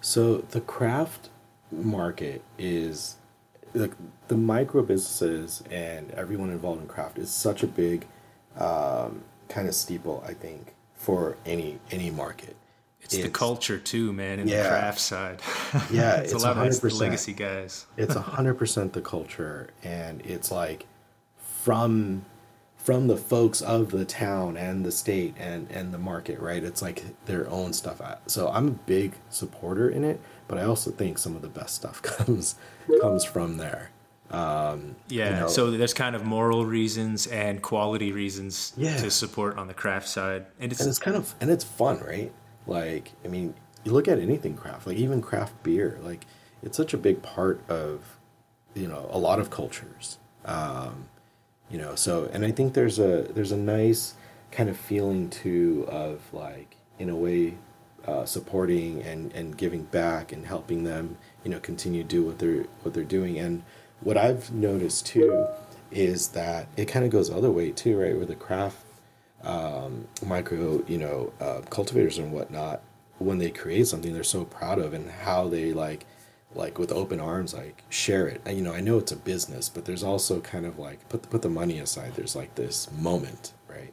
So 0.00 0.38
the 0.38 0.60
craft 0.60 1.30
market 1.70 2.42
is 2.58 3.16
like 3.74 3.92
the 4.28 4.36
micro 4.36 4.82
businesses 4.82 5.62
and 5.70 6.10
everyone 6.12 6.50
involved 6.50 6.82
in 6.82 6.88
craft 6.88 7.18
is 7.18 7.30
such 7.30 7.62
a 7.62 7.66
big 7.66 8.06
um, 8.56 9.22
kind 9.48 9.68
of 9.68 9.74
steeple, 9.74 10.24
I 10.26 10.34
think, 10.34 10.74
for 10.94 11.36
any 11.44 11.78
any 11.90 12.10
market. 12.10 12.56
It's, 13.00 13.14
it's, 13.14 13.24
the 13.24 13.30
culture 13.30 13.78
too, 13.78 14.12
man, 14.12 14.40
in 14.40 14.48
yeah, 14.48 14.62
the 14.62 14.68
craft 14.68 14.98
side. 14.98 15.40
Yeah, 15.90 16.16
it's, 16.16 16.32
it's 16.32 16.42
a 16.42 16.46
lot 16.46 16.56
100%, 16.56 16.84
of 16.84 16.90
the 16.90 16.94
legacy 16.96 17.32
guys. 17.32 17.86
it's 17.96 18.16
a 18.16 18.20
hundred 18.20 18.54
percent 18.54 18.92
the 18.92 19.00
culture, 19.00 19.70
and 19.84 20.20
it's 20.22 20.50
like 20.50 20.86
from 21.38 22.24
from 22.86 23.08
the 23.08 23.16
folks 23.16 23.60
of 23.62 23.90
the 23.90 24.04
town 24.04 24.56
and 24.56 24.86
the 24.86 24.92
state 24.92 25.34
and 25.40 25.68
and 25.72 25.92
the 25.92 25.98
market, 25.98 26.38
right? 26.38 26.62
It's 26.62 26.80
like 26.80 27.02
their 27.24 27.50
own 27.50 27.72
stuff. 27.72 28.00
So 28.28 28.48
I'm 28.48 28.68
a 28.68 28.70
big 28.70 29.14
supporter 29.28 29.90
in 29.90 30.04
it, 30.04 30.20
but 30.46 30.56
I 30.56 30.62
also 30.62 30.92
think 30.92 31.18
some 31.18 31.34
of 31.34 31.42
the 31.42 31.48
best 31.48 31.74
stuff 31.74 32.00
comes 32.02 32.54
comes 33.00 33.24
from 33.24 33.56
there. 33.56 33.90
Um, 34.30 34.94
yeah, 35.08 35.30
you 35.30 35.40
know, 35.40 35.48
so 35.48 35.72
there's 35.72 35.94
kind 35.94 36.14
of 36.14 36.24
moral 36.24 36.64
reasons 36.64 37.26
and 37.26 37.60
quality 37.60 38.12
reasons 38.12 38.72
yeah. 38.76 38.96
to 38.98 39.10
support 39.10 39.58
on 39.58 39.66
the 39.66 39.74
craft 39.74 40.08
side, 40.08 40.46
and 40.60 40.70
it's 40.70 40.80
and 40.80 40.88
it's 40.88 41.00
kind 41.00 41.16
of 41.16 41.34
and 41.40 41.50
it's 41.50 41.64
fun, 41.64 41.98
right? 41.98 42.32
Like, 42.68 43.10
I 43.24 43.28
mean, 43.28 43.52
you 43.82 43.90
look 43.90 44.06
at 44.06 44.20
anything 44.20 44.54
craft, 44.54 44.86
like 44.86 44.96
even 44.96 45.22
craft 45.22 45.60
beer, 45.64 45.98
like 46.02 46.24
it's 46.62 46.76
such 46.76 46.94
a 46.94 46.98
big 46.98 47.20
part 47.20 47.68
of, 47.68 48.16
you 48.74 48.86
know, 48.86 49.08
a 49.10 49.18
lot 49.18 49.40
of 49.40 49.50
cultures. 49.50 50.18
Um, 50.44 51.08
you 51.70 51.78
know, 51.78 51.94
so 51.94 52.30
and 52.32 52.44
I 52.44 52.50
think 52.50 52.74
there's 52.74 52.98
a 52.98 53.22
there's 53.22 53.52
a 53.52 53.56
nice 53.56 54.14
kind 54.50 54.68
of 54.68 54.76
feeling 54.76 55.28
too 55.28 55.86
of 55.88 56.20
like 56.32 56.76
in 56.98 57.10
a 57.10 57.16
way 57.16 57.58
uh, 58.06 58.24
supporting 58.24 59.02
and 59.02 59.32
and 59.32 59.56
giving 59.56 59.84
back 59.84 60.32
and 60.32 60.46
helping 60.46 60.84
them, 60.84 61.18
you 61.44 61.50
know, 61.50 61.60
continue 61.60 62.02
to 62.02 62.08
do 62.08 62.24
what 62.24 62.38
they're 62.38 62.64
what 62.82 62.94
they're 62.94 63.04
doing. 63.04 63.38
And 63.38 63.62
what 64.00 64.16
I've 64.16 64.52
noticed 64.52 65.06
too 65.06 65.46
is 65.90 66.28
that 66.28 66.68
it 66.76 66.86
kind 66.86 67.04
of 67.04 67.10
goes 67.10 67.30
the 67.30 67.36
other 67.36 67.50
way 67.50 67.70
too, 67.70 67.98
right? 67.98 68.16
Where 68.16 68.26
the 68.26 68.34
craft 68.34 68.78
um, 69.42 70.08
micro, 70.24 70.84
you 70.86 70.98
know, 70.98 71.32
uh, 71.40 71.60
cultivators 71.70 72.18
and 72.18 72.32
whatnot, 72.32 72.82
when 73.18 73.38
they 73.38 73.50
create 73.50 73.86
something 73.86 74.12
they're 74.12 74.24
so 74.24 74.44
proud 74.44 74.78
of 74.78 74.92
and 74.92 75.10
how 75.10 75.48
they 75.48 75.72
like, 75.72 76.04
like 76.56 76.78
with 76.78 76.92
open 76.92 77.20
arms, 77.20 77.54
like 77.54 77.82
share 77.88 78.26
it. 78.26 78.40
And, 78.44 78.56
you 78.56 78.64
know, 78.64 78.72
I 78.72 78.80
know 78.80 78.98
it's 78.98 79.12
a 79.12 79.16
business, 79.16 79.68
but 79.68 79.84
there's 79.84 80.02
also 80.02 80.40
kind 80.40 80.66
of 80.66 80.78
like 80.78 81.08
put 81.08 81.22
the, 81.22 81.28
put 81.28 81.42
the 81.42 81.48
money 81.48 81.78
aside. 81.78 82.14
There's 82.14 82.36
like 82.36 82.54
this 82.54 82.90
moment, 82.92 83.52
right? 83.68 83.92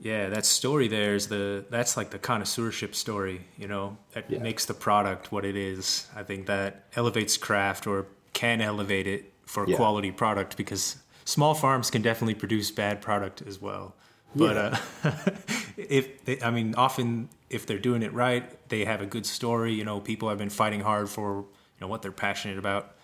Yeah, 0.00 0.28
that 0.28 0.46
story 0.46 0.88
there 0.88 1.14
is 1.14 1.28
the 1.28 1.64
that's 1.70 1.96
like 1.96 2.10
the 2.10 2.18
connoisseurship 2.18 2.94
story, 2.94 3.42
you 3.56 3.66
know, 3.66 3.96
that 4.12 4.30
yeah. 4.30 4.38
makes 4.38 4.64
the 4.64 4.74
product 4.74 5.32
what 5.32 5.44
it 5.44 5.56
is. 5.56 6.06
I 6.14 6.22
think 6.22 6.46
that 6.46 6.84
elevates 6.94 7.36
craft 7.36 7.86
or 7.86 8.06
can 8.32 8.60
elevate 8.60 9.06
it 9.06 9.32
for 9.44 9.68
yeah. 9.68 9.76
quality 9.76 10.12
product 10.12 10.56
because 10.56 10.96
small 11.24 11.54
farms 11.54 11.90
can 11.90 12.02
definitely 12.02 12.34
produce 12.34 12.70
bad 12.70 13.00
product 13.00 13.42
as 13.42 13.60
well. 13.60 13.94
But 14.36 14.56
yeah. 14.56 14.78
uh, 15.04 15.20
if 15.76 16.24
they, 16.24 16.40
I 16.40 16.50
mean, 16.50 16.74
often 16.76 17.28
if 17.50 17.66
they're 17.66 17.78
doing 17.78 18.02
it 18.02 18.12
right, 18.12 18.68
they 18.68 18.84
have 18.84 19.00
a 19.00 19.06
good 19.06 19.26
story. 19.26 19.72
You 19.72 19.84
know, 19.84 20.00
people 20.00 20.28
have 20.28 20.38
been 20.38 20.50
fighting 20.50 20.80
hard 20.80 21.08
for 21.08 21.44
you 21.78 21.86
know 21.86 21.88
what 21.88 22.02
they're 22.02 22.12
passionate 22.12 22.58
about. 22.58 22.94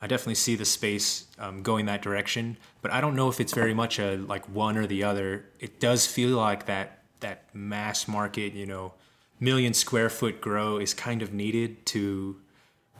I 0.00 0.06
definitely 0.06 0.36
see 0.36 0.54
the 0.54 0.64
space 0.64 1.26
um, 1.38 1.62
going 1.62 1.86
that 1.86 2.02
direction, 2.02 2.56
but 2.82 2.92
I 2.92 3.00
don't 3.00 3.16
know 3.16 3.28
if 3.28 3.40
it's 3.40 3.52
very 3.52 3.74
much 3.74 3.98
a 3.98 4.16
like 4.16 4.48
one 4.48 4.76
or 4.76 4.86
the 4.86 5.02
other. 5.02 5.46
It 5.58 5.80
does 5.80 6.06
feel 6.06 6.36
like 6.36 6.66
that 6.66 7.02
that 7.20 7.52
mass 7.52 8.06
market, 8.06 8.52
you 8.52 8.66
know, 8.66 8.94
million 9.40 9.74
square 9.74 10.08
foot 10.08 10.40
grow 10.40 10.78
is 10.78 10.94
kind 10.94 11.22
of 11.22 11.32
needed 11.32 11.84
to 11.86 12.36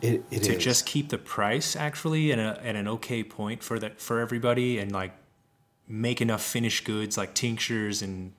it, 0.00 0.24
it 0.30 0.42
to 0.44 0.56
is. 0.56 0.64
just 0.64 0.86
keep 0.86 1.08
the 1.08 1.18
price 1.18 1.76
actually 1.76 2.32
at, 2.32 2.38
a, 2.38 2.64
at 2.64 2.76
an 2.76 2.86
okay 2.88 3.22
point 3.22 3.62
for 3.62 3.78
that 3.78 4.00
for 4.00 4.20
everybody 4.20 4.78
and 4.78 4.92
like 4.92 5.12
make 5.86 6.20
enough 6.20 6.42
finished 6.42 6.84
goods 6.84 7.16
like 7.16 7.34
tinctures 7.34 8.02
and 8.02 8.32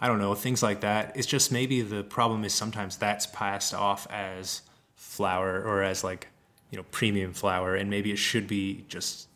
I 0.00 0.08
don't 0.08 0.18
know 0.18 0.34
things 0.34 0.62
like 0.62 0.80
that. 0.80 1.16
It's 1.16 1.26
just 1.26 1.52
maybe 1.52 1.80
the 1.82 2.02
problem 2.02 2.44
is 2.44 2.52
sometimes 2.52 2.96
that's 2.96 3.26
passed 3.26 3.74
off 3.74 4.06
as 4.10 4.62
flour 4.94 5.62
or 5.62 5.82
as 5.82 6.02
like 6.02 6.28
you 6.74 6.80
know 6.80 6.86
premium 6.90 7.32
flour, 7.32 7.76
and 7.76 7.88
maybe 7.88 8.10
it 8.10 8.18
should 8.18 8.48
be 8.48 8.84
just 8.88 9.28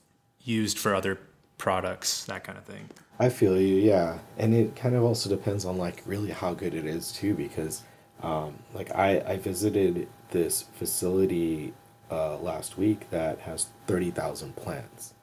used 0.42 0.77
for 0.77 0.92
other 0.92 1.20
products, 1.57 2.24
that 2.24 2.42
kind 2.42 2.59
of 2.59 2.64
thing. 2.64 2.88
I 3.20 3.29
feel 3.29 3.57
you, 3.61 3.77
yeah, 3.77 4.18
and 4.38 4.53
it 4.53 4.74
kind 4.74 4.96
of 4.96 5.05
also 5.05 5.31
depends 5.31 5.64
on 5.64 5.79
like 5.79 6.03
really 6.05 6.31
how 6.31 6.53
good 6.53 6.74
it 6.74 6.85
is 6.85 7.12
too, 7.12 7.35
because 7.35 7.83
um, 8.24 8.59
like 8.74 8.92
I 8.92 9.20
I 9.20 9.37
visited 9.37 10.09
this 10.33 10.62
facility 10.62 11.74
uh, 12.11 12.38
last 12.38 12.77
week 12.77 13.09
that 13.11 13.38
has 13.38 13.68
thirty 13.87 14.11
thousand 14.11 14.57
plants, 14.57 15.14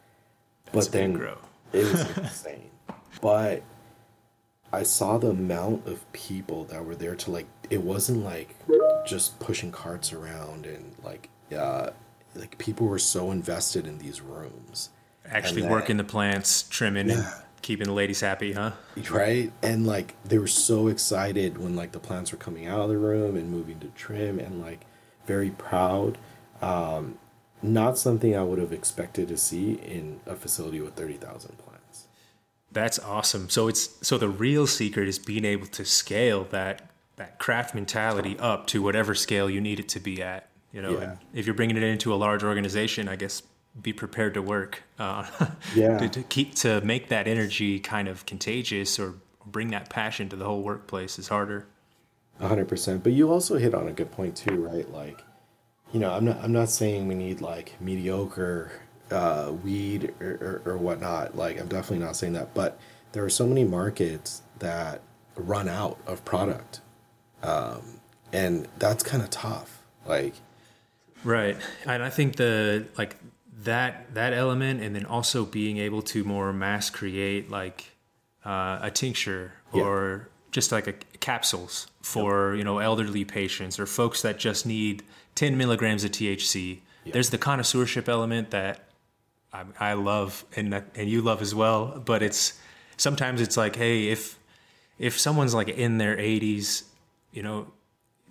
That's 0.71 0.87
but 0.87 0.93
then 0.93 1.11
grow. 1.11 1.37
It 1.73 1.83
was 1.83 2.17
insane. 2.17 2.71
But 3.19 3.61
I 4.71 4.83
saw 4.83 5.17
the 5.17 5.31
amount 5.31 5.85
of 5.85 6.09
people 6.13 6.63
that 6.65 6.85
were 6.85 6.95
there 6.95 7.15
to 7.15 7.31
like 7.31 7.47
it 7.69 7.81
wasn't 7.81 8.23
like 8.23 8.55
just 9.05 9.37
pushing 9.41 9.73
carts 9.73 10.13
around 10.13 10.65
and 10.65 10.95
like 11.03 11.29
uh 11.53 11.89
like 12.35 12.57
people 12.57 12.87
were 12.87 12.99
so 12.99 13.31
invested 13.31 13.87
in 13.87 13.97
these 13.97 14.21
rooms. 14.21 14.89
Actually 15.27 15.63
that, 15.63 15.71
working 15.71 15.97
the 15.97 16.03
plants, 16.03 16.63
trimming 16.63 17.09
yeah. 17.09 17.15
and 17.15 17.43
keeping 17.61 17.87
the 17.87 17.93
ladies 17.93 18.21
happy, 18.21 18.53
huh? 18.53 18.71
Right? 19.09 19.51
And 19.61 19.87
like 19.87 20.15
they 20.23 20.37
were 20.37 20.47
so 20.47 20.87
excited 20.87 21.57
when 21.57 21.75
like 21.75 21.91
the 21.91 21.99
plants 21.99 22.31
were 22.31 22.37
coming 22.37 22.67
out 22.67 22.81
of 22.81 22.89
the 22.89 22.97
room 22.97 23.35
and 23.35 23.49
moving 23.49 23.79
to 23.79 23.87
trim 23.87 24.39
and 24.39 24.61
like 24.61 24.81
very 25.25 25.49
proud. 25.49 26.17
Um 26.61 27.17
not 27.61 27.97
something 27.97 28.35
I 28.35 28.43
would 28.43 28.59
have 28.59 28.71
expected 28.71 29.27
to 29.29 29.37
see 29.37 29.73
in 29.73 30.19
a 30.27 30.35
facility 30.35 30.81
with 30.81 30.93
30,000 30.93 31.57
plants. 31.57 32.07
That's 32.71 32.99
awesome. 32.99 33.49
So 33.49 33.67
it's 33.67 33.89
so 34.05 34.17
the 34.17 34.29
real 34.29 34.67
secret 34.67 35.07
is 35.07 35.17
being 35.17 35.45
able 35.45 35.67
to 35.67 35.85
scale 35.85 36.43
that 36.51 36.89
that 37.15 37.39
craft 37.39 37.73
mentality 37.73 38.37
up 38.37 38.67
to 38.67 38.81
whatever 38.81 39.15
scale 39.15 39.49
you 39.49 39.61
need 39.61 39.79
it 39.79 39.89
to 39.89 39.99
be 39.99 40.21
at. 40.21 40.49
You 40.75 40.81
know, 40.81 40.99
Yeah. 40.99 41.15
if 41.33 41.45
you're 41.45 41.55
bringing 41.55 41.77
it 41.77 41.83
into 41.83 42.13
a 42.13 42.17
large 42.17 42.43
organization, 42.43 43.07
I 43.07 43.15
guess 43.15 43.41
be 43.81 43.93
prepared 43.93 44.33
to 44.33 44.41
work. 44.41 44.83
Uh, 44.99 45.25
Yeah. 45.75 45.97
to, 45.97 46.09
to 46.09 46.23
keep 46.23 46.53
to 46.55 46.81
make 46.81 47.07
that 47.07 47.27
energy 47.27 47.79
kind 47.79 48.09
of 48.09 48.25
contagious 48.25 48.99
or 48.99 49.15
bring 49.45 49.69
that 49.69 49.89
passion 49.89 50.27
to 50.29 50.35
the 50.35 50.43
whole 50.43 50.61
workplace 50.61 51.17
is 51.17 51.29
harder. 51.29 51.65
A 52.41 52.49
hundred 52.49 52.67
percent. 52.67 53.03
But 53.03 53.13
you 53.13 53.31
also 53.31 53.57
hit 53.57 53.73
on 53.73 53.87
a 53.87 53.93
good 53.93 54.11
point 54.11 54.35
too, 54.35 54.65
right? 54.65 54.89
Like, 54.91 55.23
you 55.93 55.99
know, 56.01 56.11
I'm 56.11 56.25
not 56.25 56.43
I'm 56.43 56.51
not 56.51 56.69
saying 56.69 57.07
we 57.07 57.15
need 57.15 57.39
like 57.39 57.79
mediocre 57.79 58.71
uh, 59.11 59.53
weed 59.63 60.13
or, 60.19 60.61
or, 60.65 60.73
or 60.73 60.77
whatnot. 60.77 61.37
Like, 61.37 61.57
I'm 61.57 61.67
definitely 61.69 62.03
not 62.05 62.17
saying 62.17 62.33
that. 62.33 62.53
But 62.53 62.77
there 63.13 63.23
are 63.23 63.29
so 63.29 63.47
many 63.47 63.63
markets 63.63 64.41
that 64.59 64.99
run 65.37 65.69
out 65.69 65.97
of 66.05 66.25
product, 66.25 66.81
um, 67.43 68.01
and 68.33 68.67
that's 68.77 69.03
kind 69.03 69.23
of 69.23 69.29
tough. 69.29 69.81
Like, 70.05 70.33
Right. 71.25 71.57
And 71.85 72.01
I 72.03 72.09
think 72.09 72.35
the 72.37 72.85
like 72.97 73.17
that 73.63 74.13
that 74.13 74.31
element 74.33 74.81
and 74.81 74.95
then 74.95 75.05
also 75.05 75.43
being 75.43 75.77
able 75.77 76.01
to 76.03 76.23
more 76.23 76.53
mass 76.53 76.89
create 76.89 77.49
like 77.49 77.91
uh, 78.45 78.79
a 78.81 78.91
tincture 78.91 79.53
Yeah. 79.73 79.83
or 79.83 80.29
just 80.51 80.71
like 80.71 80.87
a 80.87 80.93
capsules 81.19 81.87
for 82.01 82.55
you 82.55 82.63
know 82.63 82.77
elderly 82.77 83.25
patients 83.25 83.79
or 83.79 83.85
folks 83.87 84.21
that 84.21 84.37
just 84.37 84.65
need 84.65 85.03
10 85.33 85.57
milligrams 85.57 86.03
of 86.03 86.11
THC. 86.11 86.79
There's 87.11 87.29
the 87.31 87.37
connoisseurship 87.37 88.07
element 88.07 88.51
that 88.51 88.87
I, 89.51 89.63
I 89.79 89.93
love 89.93 90.45
and 90.55 90.73
and 90.95 91.09
you 91.09 91.21
love 91.21 91.41
as 91.41 91.53
well. 91.55 92.01
But 92.05 92.21
it's 92.23 92.59
sometimes 92.97 93.41
it's 93.41 93.57
like, 93.57 93.75
hey, 93.75 94.09
if 94.09 94.37
if 94.99 95.19
someone's 95.19 95.53
like 95.53 95.69
in 95.69 95.97
their 95.97 96.15
80s, 96.15 96.83
you 97.31 97.43
know, 97.43 97.67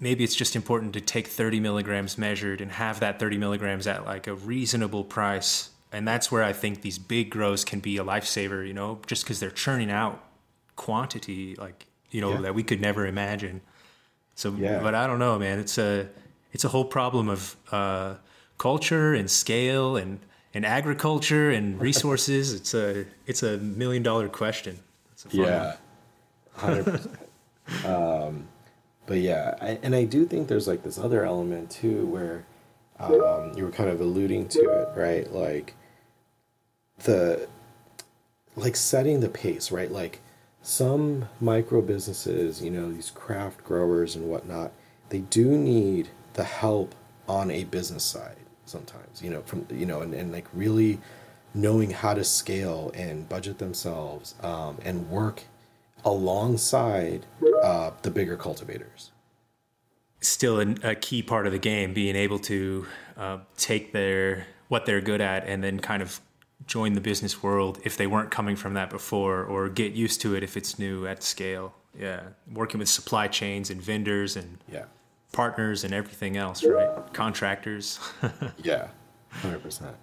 maybe 0.01 0.25
it's 0.25 0.35
just 0.35 0.57
important 0.57 0.93
to 0.95 1.01
take 1.01 1.29
30 1.29 1.61
milligrams 1.61 2.19
measured 2.19 2.61
and 2.61 2.73
have 2.73 3.01
that 3.01 3.19
30 3.19 3.39
milligrams 3.39 3.87
at 3.87 4.05
like 4.05 4.27
a 4.27 4.35
reasonable 4.35 5.05
price. 5.05 5.71
And 5.93 6.07
that's 6.09 6.31
where 6.33 6.43
I 6.43 6.53
think 6.53 6.83
these 6.83 6.99
big 6.99 7.31
grows 7.31 7.65
can 7.65 7.81
be 7.81 7.97
a 7.99 8.05
lifesaver, 8.05 8.67
you 8.67 8.75
know, 8.75 8.99
just 9.07 9.25
because 9.25 9.39
they're 9.41 9.51
churning 9.51 9.91
out 9.91 10.23
quantity 10.77 11.55
like, 11.57 11.87
you 12.11 12.21
know, 12.21 12.33
Yeah. 12.35 12.41
that 12.43 12.55
we 12.55 12.63
could 12.65 12.81
never 12.81 13.07
imagine. 13.07 13.61
So, 14.35 14.53
Yeah. 14.59 14.81
but 14.81 14.95
I 14.95 15.07
don't 15.07 15.21
know, 15.21 15.39
man. 15.39 15.59
It's 15.61 15.79
a, 15.79 16.09
it's 16.53 16.65
a 16.65 16.69
whole 16.69 16.85
problem 16.85 17.29
of 17.29 17.57
uh, 17.71 18.15
culture 18.59 19.15
and 19.15 19.31
scale 19.31 19.97
and, 19.97 20.19
and 20.53 20.67
agriculture 20.67 21.51
and 21.53 21.81
resources. 21.89 22.53
it's 22.53 22.75
a, 22.75 23.07
it's 23.27 23.43
a 23.45 23.59
million 23.59 24.03
dollar 24.03 24.29
question. 24.29 24.81
It's 25.13 25.25
a 25.27 25.29
fun 25.31 25.39
yeah, 25.41 25.77
hundred 26.57 26.85
percent. 26.87 27.19
Um, 27.87 28.49
But 29.07 29.19
yeah, 29.19 29.55
I, 29.61 29.79
and 29.83 29.95
I 29.95 30.05
do 30.05 30.25
think 30.25 30.49
there's 30.49 30.67
like 30.67 30.83
this 30.83 30.99
other 30.99 31.25
element 31.25 31.71
too 31.71 32.07
where 32.07 32.47
um, 32.99 33.53
you 33.57 33.65
were 33.65 33.71
kind 33.71 33.91
of 33.91 34.01
alluding 34.01 34.49
to 34.49 34.61
it, 34.61 34.89
right? 34.97 35.31
Like 35.33 35.75
the 37.05 37.49
like 38.57 38.77
setting 38.77 39.21
the 39.21 39.29
pace, 39.29 39.71
right? 39.71 39.91
Like 39.91 40.21
some 40.63 41.29
micro 41.41 41.83
businesses, 41.83 42.63
you 42.63 42.71
know, 42.71 42.91
these 42.91 43.11
craft 43.11 43.65
growers 43.65 44.17
and 44.17 44.29
whatnot, 44.31 44.73
they 45.11 45.19
do 45.19 45.51
need 45.59 46.09
the 46.35 46.45
help 46.45 46.95
on 47.29 47.51
a 47.51 47.65
business 47.65 48.05
side 48.05 48.37
sometimes, 48.65 49.23
you 49.23 49.31
know, 49.31 49.43
from 49.43 49.67
you 49.71 49.87
know, 49.87 50.01
and, 50.01 50.15
and 50.15 50.33
like 50.33 50.47
really 50.55 50.99
knowing 51.53 51.91
how 51.91 52.15
to 52.15 52.25
scale 52.25 52.91
and 52.95 53.29
budget 53.29 53.59
themselves 53.59 54.35
um, 54.43 54.79
and 54.85 55.09
work 55.09 55.45
alongside 56.05 57.27
uh, 57.63 57.91
the 58.03 58.11
bigger 58.11 58.37
cultivators. 58.37 59.11
still 60.21 60.61
a, 60.61 60.75
a 60.83 60.95
key 60.95 61.23
part 61.23 61.47
of 61.47 61.53
the 61.53 61.59
game, 61.59 61.93
being 61.95 62.17
able 62.17 62.39
to 62.39 62.87
uh, 63.17 63.39
take 63.57 63.93
their 63.93 64.47
what 64.69 64.87
they're 64.87 65.01
good 65.01 65.21
at 65.21 65.47
and 65.47 65.63
then 65.63 65.79
kind 65.81 66.03
of 66.03 66.21
join 66.67 66.95
the 66.95 67.01
business 67.01 67.43
world 67.43 67.79
if 67.85 67.97
they 67.97 68.07
weren't 68.07 68.31
coming 68.31 68.57
from 68.57 68.75
that 68.75 68.89
before, 68.91 69.45
or 69.45 69.69
get 69.69 69.93
used 69.93 70.21
to 70.23 70.35
it 70.35 70.43
if 70.43 70.57
it's 70.57 70.79
new 70.79 71.07
at 71.07 71.23
scale. 71.23 71.75
Yeah, 71.99 72.21
working 72.53 72.79
with 72.81 72.89
supply 72.89 73.29
chains 73.29 73.71
and 73.71 73.81
vendors 73.81 74.35
and 74.37 74.59
Yeah. 74.71 74.85
partners 75.33 75.85
and 75.85 75.93
everything 75.95 76.37
else, 76.37 76.65
right? 76.65 77.13
Contractors. 77.13 77.99
Yeah. 78.63 78.89
100%. 79.43 79.95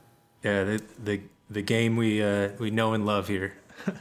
yeah, 0.44 0.64
the 0.64 0.82
the 1.04 1.22
the 1.50 1.62
game 1.62 1.96
we 1.98 2.22
uh, 2.24 2.50
we 2.60 2.70
know 2.70 2.94
and 2.94 3.06
love 3.06 3.28
here. 3.28 3.54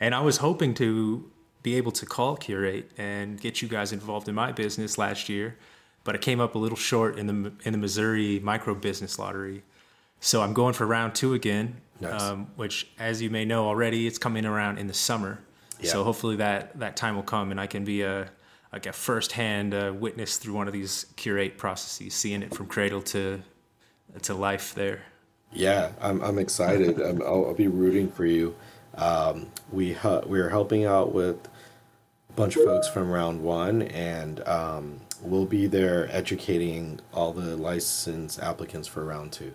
and 0.00 0.14
I 0.14 0.20
was 0.20 0.38
hoping 0.38 0.74
to 0.74 1.30
be 1.62 1.74
able 1.76 1.92
to 1.92 2.06
call 2.06 2.36
Cure8 2.36 2.84
and 2.98 3.40
get 3.40 3.60
you 3.62 3.68
guys 3.68 3.92
involved 3.92 4.28
in 4.28 4.34
my 4.34 4.52
business 4.52 4.96
last 4.96 5.28
year, 5.28 5.56
but 6.04 6.14
I 6.14 6.18
came 6.18 6.40
up 6.40 6.54
a 6.54 6.58
little 6.58 6.76
short 6.76 7.18
in 7.18 7.26
the 7.26 7.52
in 7.64 7.72
the 7.72 7.78
Missouri 7.78 8.40
Micro 8.40 8.74
Business 8.74 9.18
Lottery. 9.18 9.62
So 10.20 10.42
I'm 10.42 10.52
going 10.52 10.74
for 10.74 10.86
round 10.86 11.14
two 11.14 11.34
again, 11.34 11.80
Nice. 12.00 12.20
um, 12.22 12.48
which, 12.56 12.88
as 12.98 13.22
you 13.22 13.30
may 13.30 13.44
know 13.44 13.66
already, 13.66 14.06
it's 14.06 14.18
coming 14.18 14.44
around 14.44 14.78
in 14.78 14.86
the 14.86 14.94
summer. 14.94 15.40
So 15.84 16.02
hopefully 16.02 16.34
that 16.36 16.78
that 16.80 16.96
time 16.96 17.14
will 17.14 17.22
come, 17.22 17.52
and 17.52 17.60
I 17.60 17.66
can 17.68 17.84
be 17.84 18.02
a 18.02 18.30
like 18.72 18.86
a 18.86 18.92
firsthand 18.92 19.74
uh, 19.74 19.92
witness 19.96 20.36
through 20.36 20.54
one 20.54 20.66
of 20.66 20.72
these 20.72 21.06
Cure8 21.16 21.56
processes, 21.56 22.14
seeing 22.14 22.42
it 22.42 22.52
from 22.54 22.66
cradle 22.66 23.00
to 23.02 23.42
to 24.22 24.34
life 24.34 24.74
there. 24.74 25.02
Yeah, 25.52 25.92
I'm, 26.00 26.20
I'm 26.22 26.38
excited. 26.38 27.00
I'm, 27.00 27.22
I'll, 27.22 27.46
I'll 27.46 27.54
be 27.54 27.68
rooting 27.68 28.10
for 28.10 28.26
you. 28.26 28.54
Um, 28.98 29.46
we 29.70 29.92
hu- 29.92 30.22
we're 30.26 30.48
helping 30.50 30.84
out 30.84 31.14
with 31.14 31.48
a 32.28 32.32
bunch 32.34 32.56
of 32.56 32.64
folks 32.64 32.88
from 32.88 33.10
round 33.10 33.40
one, 33.42 33.82
and 33.82 34.46
um, 34.46 35.00
we'll 35.22 35.46
be 35.46 35.66
there 35.66 36.08
educating 36.14 37.00
all 37.14 37.32
the 37.32 37.56
license 37.56 38.38
applicants 38.38 38.88
for 38.88 39.04
round 39.04 39.32
two. 39.32 39.52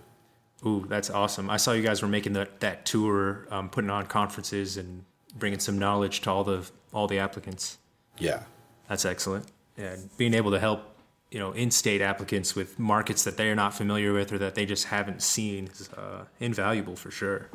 Ooh, 0.66 0.86
that's 0.88 1.10
awesome! 1.10 1.50
I 1.50 1.58
saw 1.58 1.72
you 1.72 1.82
guys 1.82 2.00
were 2.00 2.08
making 2.08 2.32
that 2.32 2.60
that 2.60 2.86
tour, 2.86 3.46
um, 3.50 3.68
putting 3.68 3.90
on 3.90 4.06
conferences 4.06 4.76
and 4.78 5.04
bringing 5.36 5.58
some 5.58 5.78
knowledge 5.78 6.22
to 6.22 6.30
all 6.30 6.44
the 6.44 6.68
all 6.92 7.06
the 7.06 7.18
applicants. 7.18 7.78
Yeah, 8.18 8.44
That's 8.88 9.04
excellent. 9.04 9.46
Yeah, 9.76 9.96
being 10.16 10.34
able 10.34 10.52
to 10.52 10.60
help 10.60 10.96
you 11.30 11.38
know 11.38 11.52
in-state 11.52 12.00
applicants 12.00 12.54
with 12.54 12.78
markets 12.78 13.24
that 13.24 13.36
they're 13.36 13.56
not 13.56 13.74
familiar 13.74 14.12
with 14.12 14.32
or 14.32 14.38
that 14.38 14.54
they 14.54 14.64
just 14.64 14.86
haven't 14.86 15.20
seen 15.20 15.66
is 15.66 15.88
uh, 15.90 16.24
invaluable 16.40 16.96
for 16.96 17.10
sure. 17.10 17.50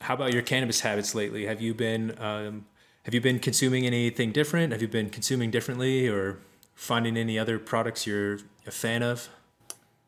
How 0.00 0.14
about 0.14 0.32
your 0.32 0.42
cannabis 0.42 0.80
habits 0.80 1.14
lately? 1.14 1.46
Have 1.46 1.60
you 1.60 1.74
been 1.74 2.16
um, 2.18 2.66
have 3.04 3.14
you 3.14 3.20
been 3.20 3.38
consuming 3.38 3.86
anything 3.86 4.32
different? 4.32 4.72
Have 4.72 4.82
you 4.82 4.88
been 4.88 5.10
consuming 5.10 5.50
differently 5.50 6.08
or 6.08 6.38
finding 6.74 7.16
any 7.16 7.38
other 7.38 7.58
products 7.58 8.06
you're 8.06 8.38
a 8.66 8.70
fan 8.70 9.02
of 9.02 9.28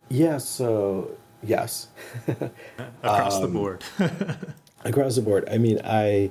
yeah. 0.09 0.39
So 0.39 1.17
yes, 1.43 1.89
across 3.03 3.37
Um, 3.37 3.43
the 3.43 3.49
board? 3.49 3.85
across 4.85 5.17
the 5.17 5.23
board. 5.23 5.49
I 5.51 5.59
mean, 5.59 5.81
I, 5.85 6.31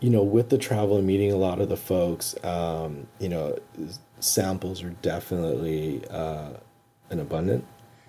you 0.00 0.10
know, 0.10 0.22
with 0.22 0.48
the 0.50 0.58
travel 0.58 0.96
and 0.96 1.06
meeting 1.06 1.30
a 1.32 1.36
lot 1.36 1.60
of 1.60 1.68
the 1.68 1.76
folks, 1.76 2.34
um, 2.44 3.06
you 3.18 3.28
know, 3.28 3.58
samples 4.20 4.82
are 4.82 4.90
definitely 5.02 6.02
uh, 6.08 6.50
an 7.10 7.20
abundant. 7.20 7.64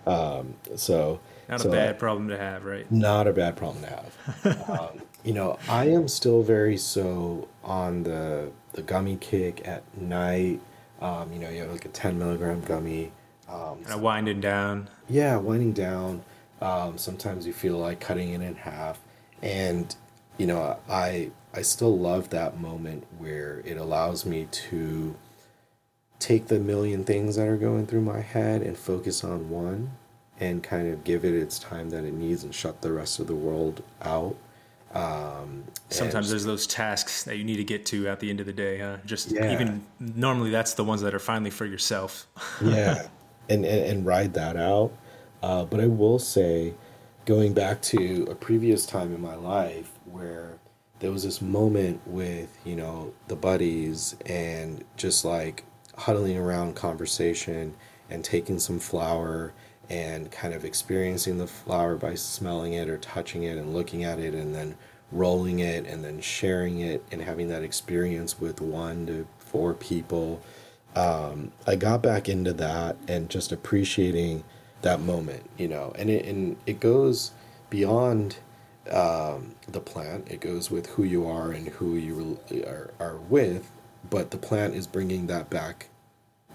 Um, 0.06 0.56
so 0.76 1.20
Not 1.54 1.62
so 1.62 1.70
a 1.70 1.72
bad 1.72 2.00
problem 2.00 2.28
to 2.30 2.38
have, 2.38 2.66
right? 2.66 2.90
not 2.92 3.28
a 3.28 3.34
bad 3.34 3.56
problem 3.56 3.84
to 3.84 3.90
have. 3.90 4.70
um, 4.70 5.02
you 5.24 5.34
know, 5.34 5.58
I 5.70 5.86
am 5.90 6.08
still 6.08 6.44
very 6.44 6.78
so 6.78 7.48
on 7.64 8.04
the 8.04 8.52
the 8.74 8.82
gummy 8.82 9.18
kick 9.18 9.68
at 9.68 9.84
night. 9.98 10.60
Um, 11.02 11.32
you 11.32 11.40
know, 11.40 11.50
you 11.50 11.62
have 11.62 11.72
like 11.72 11.86
a 11.86 11.90
ten 11.90 12.18
milligram 12.18 12.62
gummy. 12.62 13.12
Um, 13.50 13.84
Kind 13.84 13.94
of 13.94 14.02
winding 14.02 14.42
down. 14.42 14.90
yeah, 15.10 15.36
winding 15.38 15.74
down. 15.74 16.24
Um, 16.62 16.98
sometimes 16.98 17.46
you 17.46 17.54
feel 17.54 17.78
like 17.78 18.00
cutting 18.00 18.30
it 18.30 18.42
in 18.42 18.56
half, 18.56 19.00
and 19.42 19.96
you 20.38 20.48
know, 20.48 20.78
I 20.90 21.32
I 21.54 21.62
still 21.62 21.98
love 21.98 22.30
that 22.30 22.60
moment 22.60 23.06
where 23.18 23.62
it 23.66 23.78
allows 23.78 24.26
me 24.26 24.48
to 24.52 25.16
take 26.20 26.48
the 26.48 26.58
million 26.60 27.04
things 27.04 27.36
that 27.36 27.48
are 27.48 27.58
going 27.58 27.86
through 27.86 28.02
my 28.02 28.22
head 28.22 28.62
and 28.62 28.78
focus 28.78 29.24
on 29.24 29.50
one, 29.50 29.92
and 30.40 30.64
kind 30.64 30.92
of 30.92 31.04
give 31.04 31.24
it 31.26 31.34
its 31.34 31.60
time 31.60 31.90
that 31.92 32.04
it 32.04 32.14
needs 32.14 32.44
and 32.44 32.54
shut 32.54 32.82
the 32.82 32.92
rest 32.92 33.20
of 33.20 33.28
the 33.28 33.36
world 33.36 33.84
out. 34.02 34.36
Um, 34.94 35.64
Sometimes 35.90 36.30
there's 36.30 36.46
those 36.46 36.68
tasks 36.68 37.24
that 37.24 37.38
you 37.38 37.44
need 37.44 37.58
to 37.58 37.64
get 37.64 37.86
to 37.88 38.08
at 38.08 38.20
the 38.20 38.30
end 38.30 38.40
of 38.40 38.46
the 38.46 38.54
day. 38.54 38.80
Huh? 38.80 38.98
Just 39.06 39.32
Yeah. 39.32 39.52
even 39.52 39.84
normally, 40.00 40.52
that's 40.52 40.74
the 40.76 40.84
ones 40.84 41.02
that 41.02 41.16
are 41.16 41.20
finally 41.20 41.50
for 41.50 41.66
yourself. 41.66 42.28
yeah 42.64 43.08
and, 43.50 43.66
and 43.66 43.86
and 43.86 44.06
ride 44.06 44.34
that 44.34 44.56
out 44.56 44.92
uh, 45.42 45.66
but 45.66 45.80
i 45.80 45.88
will 45.88 46.20
say 46.20 46.74
going 47.26 47.54
back 47.54 47.82
to 47.82 48.26
a 48.30 48.36
previous 48.36 48.86
time 48.86 49.14
in 49.14 49.22
my 49.22 49.36
life 49.36 49.92
where 50.06 50.58
there 51.00 51.12
was 51.12 51.24
this 51.24 51.42
moment 51.42 52.00
with 52.06 52.58
you 52.64 52.76
know 52.76 53.14
the 53.28 53.36
buddies 53.36 54.16
and 54.26 54.84
just 54.96 55.26
like 55.26 55.64
huddling 55.98 56.38
around 56.38 56.76
conversation 56.76 57.74
and 58.10 58.24
taking 58.24 58.60
some 58.60 58.80
flour 58.80 59.54
and 59.94 60.32
kind 60.32 60.56
of 60.56 60.66
experiencing 60.66 61.38
the 61.38 61.46
flower 61.46 61.96
by 61.96 62.16
smelling 62.16 62.74
it 62.74 62.90
or 62.90 62.98
touching 62.98 63.44
it 63.44 63.58
and 63.58 63.74
looking 63.74 64.04
at 64.04 64.18
it 64.18 64.34
and 64.34 64.56
then 64.56 64.76
rolling 65.12 65.60
it 65.60 65.86
and 65.86 66.04
then 66.04 66.20
sharing 66.20 66.80
it 66.80 67.04
and 67.12 67.22
having 67.22 67.48
that 67.50 67.62
experience 67.62 68.40
with 68.40 68.60
one 68.60 69.06
to 69.06 69.28
four 69.38 69.76
people. 69.76 70.42
Um, 70.96 71.52
I 71.68 71.76
got 71.76 72.02
back 72.02 72.28
into 72.28 72.54
that 72.54 72.98
and 73.08 73.30
just 73.30 73.52
appreciating 73.52 74.44
that 74.82 75.00
moment, 75.00 75.48
you 75.58 75.68
know, 75.68 75.94
and 75.96 76.10
it, 76.10 76.26
and 76.26 76.58
it 76.66 76.80
goes 76.80 77.32
beyond 77.70 78.38
um, 78.92 79.54
the 79.68 79.80
plant. 79.80 80.28
It 80.30 80.42
goes 80.42 80.72
with 80.72 80.88
who 80.88 81.04
you 81.04 81.28
are 81.28 81.52
and 81.52 81.68
who 81.68 81.96
you 81.96 82.40
are, 82.66 82.92
are 83.00 83.18
with, 83.18 83.70
but 84.10 84.32
the 84.32 84.38
plant 84.38 84.74
is 84.74 84.88
bringing 84.88 85.28
that 85.28 85.52
back 85.52 85.90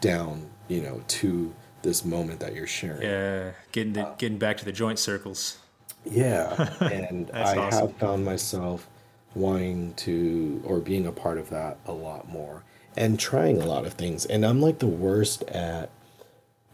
down, 0.00 0.50
you 0.66 0.80
know, 0.80 1.02
to 1.06 1.54
this 1.82 2.04
moment 2.04 2.40
that 2.40 2.54
you're 2.54 2.66
sharing. 2.66 3.02
Yeah, 3.02 3.52
getting 3.72 3.92
the, 3.94 4.08
getting 4.18 4.38
back 4.38 4.56
to 4.58 4.64
the 4.64 4.72
joint 4.72 4.98
circles. 4.98 5.58
Yeah, 6.04 6.60
and 6.90 7.30
I 7.40 7.56
awesome. 7.56 7.88
have 7.90 7.96
found 7.96 8.24
myself 8.24 8.88
wanting 9.34 9.94
to 9.94 10.62
or 10.64 10.80
being 10.80 11.06
a 11.06 11.12
part 11.12 11.38
of 11.38 11.50
that 11.50 11.78
a 11.86 11.92
lot 11.92 12.28
more 12.28 12.64
and 12.96 13.18
trying 13.20 13.60
a 13.60 13.66
lot 13.66 13.86
of 13.86 13.94
things. 13.94 14.24
And 14.26 14.44
I'm 14.44 14.60
like 14.60 14.78
the 14.78 14.86
worst 14.86 15.42
at 15.44 15.90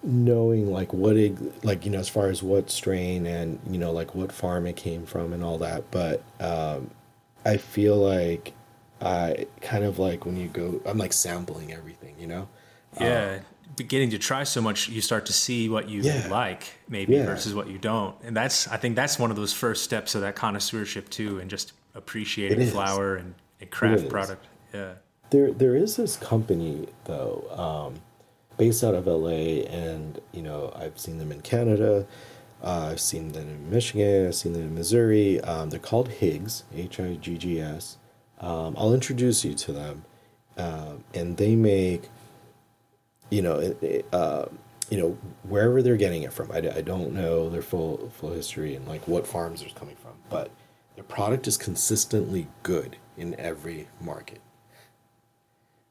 knowing 0.03 0.71
like 0.71 0.93
what 0.93 1.17
it 1.17 1.65
like 1.65 1.85
you 1.85 1.91
know 1.91 1.99
as 1.99 2.09
far 2.11 2.29
as 2.29 2.43
what 2.43 2.71
strain 2.71 3.27
and 3.27 3.59
you 3.71 3.79
know 3.79 3.91
like 3.91 4.15
what 4.15 4.31
farm 4.33 4.67
it 4.67 4.77
came 4.77 5.07
from 5.07 5.33
and 5.33 5.43
all 5.43 5.59
that 5.59 5.91
but 5.91 6.23
um 6.41 6.91
i 7.47 7.57
feel 7.57 7.97
like 7.97 8.53
i 9.01 9.47
kind 9.63 9.83
of 9.85 9.99
like 9.99 10.27
when 10.27 10.37
you 10.37 10.49
go 10.49 10.81
i'm 10.87 10.99
like 10.99 11.13
sampling 11.13 11.73
everything 11.73 12.15
you 12.19 12.27
know 12.27 12.49
Yeah, 12.99 13.41
beginning 13.77 14.11
to 14.11 14.19
try 14.19 14.45
so 14.45 14.61
much, 14.61 14.89
you 14.89 15.01
start 15.01 15.27
to 15.27 15.33
see 15.33 15.69
what 15.69 15.89
you 15.89 16.03
Yeah. 16.03 16.29
like 16.31 16.65
maybe 16.89 17.15
Yeah. 17.15 17.27
versus 17.27 17.55
what 17.55 17.69
you 17.69 17.79
don't, 17.79 18.15
and 18.23 18.37
that's 18.37 18.69
I 18.69 18.77
think 18.77 18.97
that's 18.97 19.19
one 19.19 19.31
of 19.31 19.37
those 19.37 19.53
first 19.53 19.85
steps 19.85 20.15
of 20.15 20.21
that 20.23 20.37
connoisseurship 20.37 21.09
too, 21.09 21.39
and 21.39 21.49
just 21.51 21.73
appreciating 21.95 22.69
flower 22.71 23.17
and, 23.17 23.35
and 23.61 23.71
craft 23.71 24.09
product. 24.09 24.47
Yeah. 24.73 24.95
There, 25.31 25.53
there 25.53 25.75
is 25.77 25.97
this 25.97 26.17
company 26.17 26.87
though, 27.05 27.45
um, 27.57 28.01
based 28.57 28.85
out 28.85 28.95
of 28.95 29.07
LA, 29.07 29.65
and 29.69 30.21
you 30.33 30.43
know 30.43 30.73
I've 30.77 30.99
seen 30.99 31.19
them 31.19 31.33
in 31.33 31.41
Canada, 31.41 32.07
uh, 32.63 32.89
I've 32.93 33.01
seen 33.01 33.33
them 33.33 33.49
in 33.49 33.71
Michigan, 33.71 34.29
I've 34.29 34.35
seen 34.35 34.53
them 34.53 34.63
in 34.63 34.75
Missouri. 34.75 35.41
Um, 35.41 35.71
they're 35.71 35.81
called 35.81 36.09
Higgs, 36.09 36.65
H 36.75 37.01
I 37.01 37.15
G 37.15 37.37
G 37.39 37.61
S. 37.61 37.97
Um, 38.41 38.75
I'll 38.77 38.93
introduce 38.95 39.45
you 39.45 39.55
to 39.55 39.73
them, 39.73 40.05
um, 40.59 41.05
and 41.15 41.37
they 41.37 41.57
make, 41.57 42.11
you 43.31 43.43
know, 43.43 43.59
it, 43.59 43.83
it, 43.83 44.07
uh, 44.13 44.47
you 44.91 44.99
know 44.99 45.19
wherever 45.43 45.83
they're 45.83 45.97
getting 45.97 46.23
it 46.23 46.33
from. 46.33 46.51
I, 46.53 46.59
I 46.59 46.81
don't 46.83 47.13
know 47.13 47.49
their 47.49 47.63
full 47.63 48.11
full 48.19 48.33
history 48.33 48.75
and 48.75 48.87
like 48.87 49.07
what 49.09 49.27
farms 49.27 49.63
it's 49.63 49.73
coming 49.73 49.97
from, 49.97 50.13
but 50.29 50.51
their 50.95 51.05
product 51.05 51.47
is 51.49 51.57
consistently 51.57 52.47
good 52.63 52.97
in 53.17 53.39
every 53.39 53.89
market. 54.01 54.41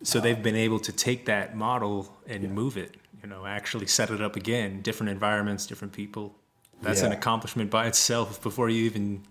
So 0.03 0.19
they've 0.19 0.41
been 0.41 0.55
able 0.55 0.79
to 0.79 0.91
take 0.91 1.25
that 1.25 1.55
model 1.55 2.13
and 2.27 2.53
move 2.53 2.77
it, 2.77 2.97
you 3.21 3.29
know, 3.29 3.45
actually 3.45 3.87
set 3.87 4.09
it 4.09 4.21
up 4.21 4.35
again, 4.35 4.81
different 4.81 5.09
environments, 5.09 5.65
different 5.65 5.93
people. 5.93 6.35
That's 6.81 7.01
an 7.01 7.13
accomplishment 7.13 7.71
by 7.71 7.87
itself 7.87 8.41
before 8.41 8.69
you 8.69 8.83
even 8.83 9.23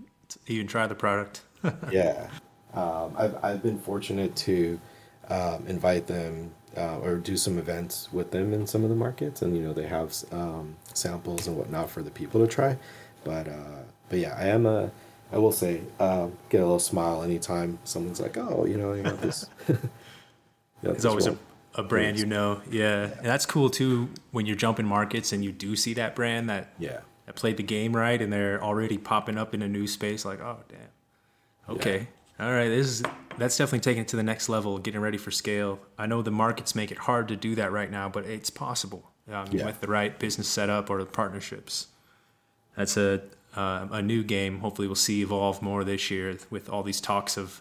even 0.46 0.66
try 0.66 0.86
the 0.86 0.94
product. 0.94 1.42
yeah, 1.90 2.28
um, 2.74 3.14
I've 3.16 3.44
I've 3.44 3.62
been 3.62 3.78
fortunate 3.78 4.34
to 4.36 4.80
um, 5.28 5.64
invite 5.66 6.06
them 6.06 6.52
uh, 6.76 6.98
or 7.00 7.16
do 7.16 7.36
some 7.36 7.58
events 7.58 8.12
with 8.12 8.30
them 8.30 8.52
in 8.52 8.66
some 8.66 8.82
of 8.84 8.90
the 8.90 8.96
markets, 8.96 9.42
and 9.42 9.56
you 9.56 9.62
know 9.62 9.72
they 9.72 9.86
have 9.86 10.14
um, 10.32 10.76
samples 10.94 11.46
and 11.46 11.56
whatnot 11.56 11.90
for 11.90 12.02
the 12.02 12.10
people 12.10 12.40
to 12.40 12.46
try. 12.46 12.76
But 13.24 13.48
uh, 13.48 13.82
but 14.08 14.18
yeah, 14.18 14.36
I 14.38 14.46
am 14.48 14.66
a 14.66 14.90
I 15.32 15.38
will 15.38 15.52
say 15.52 15.80
um, 15.98 16.36
get 16.50 16.58
a 16.58 16.64
little 16.64 16.78
smile 16.78 17.22
anytime 17.22 17.78
someone's 17.84 18.20
like, 18.20 18.36
oh, 18.36 18.66
you 18.66 18.76
know, 18.76 18.92
you 18.92 19.02
got 19.02 19.20
this. 19.20 19.48
you 19.68 19.74
got 20.84 20.92
It's 20.92 20.96
this 20.96 21.04
always 21.06 21.26
a, 21.26 21.30
one." 21.30 21.38
a 21.74 21.82
brand 21.82 22.18
you 22.18 22.26
know. 22.26 22.60
Yeah. 22.70 23.04
And 23.04 23.24
that's 23.24 23.46
cool 23.46 23.70
too 23.70 24.10
when 24.30 24.44
you're 24.44 24.56
jumping 24.56 24.86
markets 24.86 25.32
and 25.32 25.42
you 25.42 25.50
do 25.50 25.74
see 25.74 25.94
that 25.94 26.14
brand 26.14 26.50
that 26.50 26.74
yeah. 26.78 27.00
that 27.24 27.34
played 27.34 27.56
the 27.56 27.62
game 27.62 27.96
right 27.96 28.20
and 28.20 28.30
they're 28.30 28.62
already 28.62 28.98
popping 28.98 29.38
up 29.38 29.54
in 29.54 29.62
a 29.62 29.68
new 29.68 29.86
space 29.86 30.24
like, 30.24 30.40
oh 30.40 30.58
damn. 30.68 31.76
Okay. 31.76 32.08
All 32.38 32.50
right, 32.50 32.68
this 32.68 32.88
is 32.88 33.02
that's 33.38 33.56
definitely 33.56 33.80
taking 33.80 34.02
it 34.02 34.08
to 34.08 34.16
the 34.16 34.22
next 34.22 34.48
level, 34.48 34.78
getting 34.78 35.00
ready 35.00 35.18
for 35.18 35.30
scale. 35.30 35.80
I 35.98 36.06
know 36.06 36.22
the 36.22 36.30
markets 36.30 36.74
make 36.74 36.90
it 36.90 36.98
hard 36.98 37.28
to 37.28 37.36
do 37.36 37.54
that 37.56 37.72
right 37.72 37.90
now, 37.90 38.08
but 38.08 38.24
it's 38.26 38.50
possible 38.50 39.10
um, 39.32 39.46
Yeah. 39.50 39.66
with 39.66 39.80
the 39.80 39.86
right 39.88 40.18
business 40.18 40.48
setup 40.48 40.90
or 40.90 40.98
the 40.98 41.06
partnerships. 41.06 41.88
That's 42.76 42.96
a 42.96 43.22
uh, 43.54 43.86
a 43.92 44.00
new 44.00 44.22
game. 44.24 44.60
Hopefully, 44.60 44.88
we'll 44.88 44.94
see 44.94 45.20
evolve 45.20 45.60
more 45.60 45.84
this 45.84 46.10
year 46.10 46.38
with 46.48 46.70
all 46.70 46.82
these 46.82 47.00
talks 47.02 47.36
of 47.36 47.60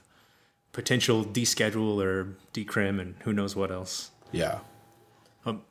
potential 0.72 1.26
deschedule 1.26 2.02
or 2.02 2.38
decrim 2.54 3.02
and 3.02 3.16
who 3.26 3.34
knows 3.34 3.58
what 3.58 3.72
else 3.72 4.12
Yeah. 4.32 4.60
um, 5.46 5.64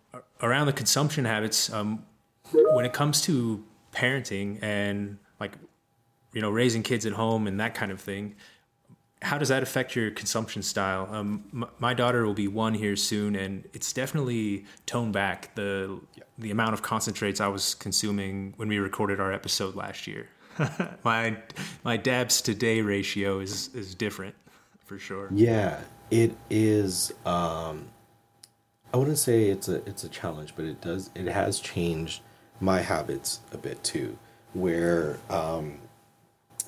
around 0.42 0.66
the 0.66 0.74
consumption 0.74 1.24
habits 1.24 1.72
um, 1.72 2.04
when 2.52 2.84
it 2.84 2.92
comes 2.92 3.22
to 3.22 3.64
parenting 3.94 4.58
and 4.62 5.16
like 5.40 5.52
you 6.34 6.42
know 6.42 6.50
raising 6.50 6.82
kids 6.82 7.06
at 7.06 7.14
home 7.14 7.46
and 7.46 7.58
that 7.60 7.74
kind 7.74 7.90
of 7.90 7.98
thing 7.98 8.34
how 9.22 9.37
does 9.37 9.48
that 9.48 9.62
affect 9.62 9.94
your 9.94 10.11
consumption 10.11 10.62
style 10.62 11.09
um, 11.12 11.68
my 11.78 11.94
daughter 11.94 12.24
will 12.24 12.35
be 12.35 12.48
one 12.48 12.74
here 12.74 12.96
soon 12.96 13.37
and 13.37 13.68
it's 13.72 13.92
definitely 13.92 14.64
toned 14.87 15.12
back 15.12 15.54
the 15.54 16.00
the 16.38 16.50
amount 16.50 16.72
of 16.74 16.83
concentrates 16.83 17.40
i 17.40 17.46
was 17.48 17.74
consuming 17.74 18.54
when 18.56 18.68
we 18.68 18.78
recorded 18.78 19.20
our 19.20 19.33
episode 19.33 19.74
last 19.74 20.06
year 20.06 20.28
my 21.04 21.37
my 21.85 21.96
dabs 21.96 22.40
to 22.40 22.54
day 22.54 22.80
ratio 22.80 23.40
is 23.40 23.74
is 23.74 23.94
different 23.94 24.35
for 24.85 24.98
sure 24.98 25.28
Yeah, 25.30 25.78
it 26.11 26.35
is. 26.50 27.12
Um, 27.24 27.88
I 28.92 28.96
wouldn't 28.96 29.18
say 29.18 29.48
it's 29.48 29.68
a 29.68 29.76
it's 29.88 30.02
a 30.02 30.09
challenge, 30.09 30.54
but 30.56 30.64
it 30.64 30.80
does 30.80 31.11
it 31.14 31.26
has 31.26 31.61
changed 31.61 32.22
my 32.61 32.80
habits 32.80 33.38
a 33.52 33.56
bit 33.56 33.83
too. 33.85 34.18
Where 34.52 35.20
um, 35.30 35.78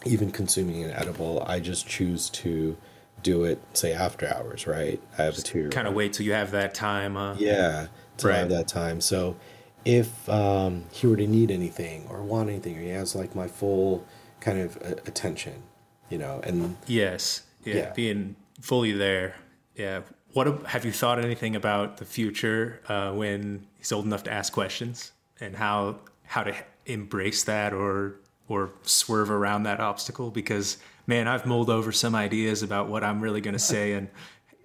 even 0.06 0.30
consuming 0.30 0.82
an 0.84 0.90
edible, 0.90 1.42
I 1.46 1.60
just 1.60 1.86
choose 1.86 2.28
to 2.30 2.76
do 3.22 3.44
it 3.44 3.60
say 3.72 3.92
after 3.92 4.26
hours. 4.26 4.66
Right, 4.66 5.00
I 5.18 5.22
have 5.22 5.38
a 5.38 5.42
two 5.42 5.68
kind 5.70 5.86
of 5.86 5.94
wait 5.94 6.12
till 6.14 6.26
you 6.26 6.32
have 6.32 6.50
that 6.52 6.74
time 6.74 7.16
uh, 7.16 7.34
yeah 7.38 7.86
to 8.18 8.28
Right. 8.28 8.36
have 8.38 8.48
that 8.50 8.68
time 8.68 9.00
so 9.00 9.36
if 9.84 10.28
um, 10.28 10.84
he 10.92 11.06
were 11.06 11.16
to 11.16 11.26
need 11.26 11.50
anything 11.50 12.06
or 12.08 12.22
want 12.22 12.48
anything 12.50 12.76
or 12.76 12.80
he 12.80 12.88
has 12.90 13.14
like 13.14 13.34
my 13.34 13.48
full 13.48 14.04
kind 14.40 14.58
of 14.60 14.76
uh, 14.78 14.94
attention 15.06 15.62
you 16.10 16.18
know 16.18 16.40
and 16.44 16.76
Yes. 16.86 17.42
Yeah, 17.64 17.74
Yeah. 17.76 17.92
Being 17.92 18.36
fully 18.60 18.92
there. 18.92 19.36
Yeah. 19.76 20.00
What 20.32 20.66
have 20.66 20.84
you 20.84 20.92
thought 20.92 21.18
anything 21.18 21.54
about 21.56 21.98
the 21.98 22.04
future 22.04 22.80
uh, 22.88 23.12
when 23.12 23.66
he's 23.78 23.92
old 23.92 24.04
enough 24.04 24.24
to 24.24 24.32
ask 24.32 24.52
questions 24.52 25.12
and 25.40 25.54
how 25.56 25.96
how 26.26 26.42
to 26.42 26.54
embrace 26.86 27.44
that 27.44 27.72
or 27.72 28.16
or 28.52 28.70
swerve 28.82 29.30
around 29.30 29.64
that 29.64 29.80
obstacle? 29.80 30.30
Because 30.30 30.78
man, 31.06 31.28
I've 31.28 31.46
mulled 31.46 31.70
over 31.70 31.92
some 31.92 32.14
ideas 32.14 32.62
about 32.62 32.88
what 32.88 33.04
I'm 33.04 33.20
really 33.20 33.40
going 33.40 33.54
to 33.54 33.58
say. 33.58 33.92
And 33.94 34.08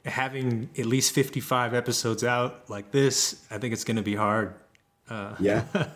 having 0.05 0.69
at 0.77 0.85
least 0.85 1.13
55 1.13 1.73
episodes 1.73 2.23
out 2.23 2.69
like 2.69 2.91
this, 2.91 3.45
I 3.49 3.57
think 3.57 3.73
it's 3.73 3.83
going 3.83 3.97
to 3.97 4.03
be 4.03 4.15
hard. 4.15 4.53
yeah. 5.09 5.63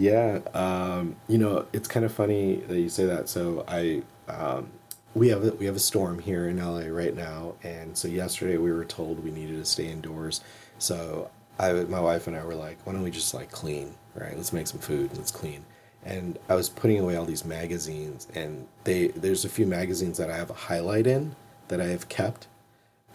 Yeah 0.00 0.38
um, 0.54 1.16
you 1.26 1.38
know 1.38 1.66
it's 1.72 1.88
kind 1.88 2.06
of 2.06 2.12
funny 2.12 2.62
that 2.68 2.78
you 2.78 2.88
say 2.88 3.04
that. 3.06 3.28
So 3.28 3.64
i 3.66 4.00
um, 4.28 4.70
we 5.14 5.26
have 5.30 5.42
a, 5.42 5.50
we 5.54 5.66
have 5.66 5.74
a 5.74 5.80
storm 5.80 6.20
here 6.20 6.48
in 6.48 6.64
la 6.64 6.82
right 6.86 7.16
now. 7.16 7.56
And 7.64 7.98
so 7.98 8.06
yesterday 8.06 8.58
we 8.58 8.70
were 8.70 8.84
told 8.84 9.24
we 9.24 9.32
needed 9.32 9.56
to 9.56 9.64
stay 9.64 9.88
indoors. 9.88 10.40
So 10.78 11.30
i 11.58 11.72
my 11.72 11.98
wife 11.98 12.28
and 12.28 12.36
i 12.36 12.44
were 12.44 12.54
like 12.54 12.78
why 12.86 12.92
don't 12.92 13.02
we 13.02 13.10
just 13.10 13.34
like 13.34 13.50
clean 13.50 13.92
right? 14.14 14.36
Let's 14.36 14.52
make 14.52 14.68
some 14.68 14.78
food 14.78 15.10
let's 15.16 15.32
clean 15.32 15.64
and 16.04 16.38
i 16.48 16.54
was 16.54 16.68
putting 16.68 17.00
away 17.00 17.16
all 17.16 17.24
these 17.24 17.44
magazines 17.44 18.28
and 18.34 18.66
they 18.84 19.08
there's 19.08 19.44
a 19.44 19.48
few 19.48 19.66
magazines 19.66 20.18
that 20.18 20.30
i 20.30 20.36
have 20.36 20.50
a 20.50 20.54
highlight 20.54 21.06
in 21.06 21.34
that 21.68 21.80
i 21.80 21.86
have 21.86 22.08
kept 22.08 22.46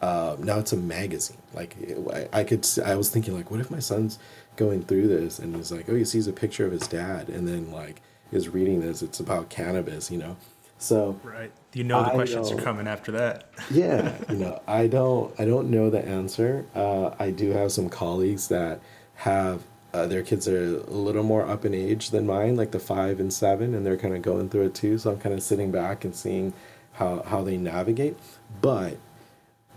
um, 0.03 0.43
now 0.43 0.59
it's 0.59 0.73
a 0.73 0.77
magazine. 0.77 1.37
Like 1.53 1.77
I, 2.13 2.27
I 2.39 2.43
could, 2.43 2.67
I 2.85 2.95
was 2.95 3.09
thinking 3.09 3.33
like, 3.33 3.49
what 3.49 3.61
if 3.61 3.71
my 3.71 3.79
son's 3.79 4.19
going 4.57 4.83
through 4.83 5.07
this 5.07 5.39
and 5.39 5.55
he's 5.55 5.71
like, 5.71 5.87
oh, 5.87 5.95
he 5.95 6.03
sees 6.03 6.27
a 6.27 6.33
picture 6.33 6.65
of 6.65 6.73
his 6.73 6.87
dad, 6.87 7.29
and 7.29 7.47
then 7.47 7.71
like 7.71 8.01
is 8.31 8.49
reading 8.49 8.81
this. 8.81 9.01
It's 9.01 9.21
about 9.21 9.49
cannabis, 9.49 10.11
you 10.11 10.17
know. 10.17 10.35
So 10.77 11.17
Right. 11.23 11.51
You 11.71 11.85
know 11.85 12.03
the 12.03 12.11
I 12.11 12.15
questions 12.15 12.51
are 12.51 12.57
coming 12.57 12.85
after 12.85 13.13
that. 13.13 13.49
yeah, 13.71 14.13
you 14.29 14.35
know, 14.35 14.61
I 14.67 14.87
don't, 14.87 15.33
I 15.39 15.45
don't 15.45 15.69
know 15.69 15.89
the 15.89 16.05
answer. 16.05 16.65
Uh, 16.75 17.11
I 17.17 17.31
do 17.31 17.51
have 17.51 17.71
some 17.71 17.87
colleagues 17.87 18.49
that 18.49 18.81
have 19.15 19.63
uh, 19.93 20.07
their 20.07 20.23
kids 20.23 20.47
are 20.47 20.63
a 20.63 20.91
little 20.91 21.23
more 21.23 21.47
up 21.47 21.65
in 21.65 21.73
age 21.73 22.09
than 22.09 22.25
mine, 22.25 22.55
like 22.55 22.71
the 22.71 22.79
five 22.79 23.19
and 23.19 23.31
seven, 23.31 23.75
and 23.75 23.85
they're 23.85 23.97
kind 23.97 24.15
of 24.15 24.21
going 24.21 24.49
through 24.49 24.65
it 24.65 24.73
too. 24.73 24.97
So 24.97 25.11
I'm 25.11 25.19
kind 25.19 25.35
of 25.35 25.43
sitting 25.43 25.71
back 25.71 26.03
and 26.03 26.15
seeing 26.15 26.53
how 26.93 27.21
how 27.23 27.43
they 27.43 27.57
navigate. 27.57 28.17
But 28.61 28.97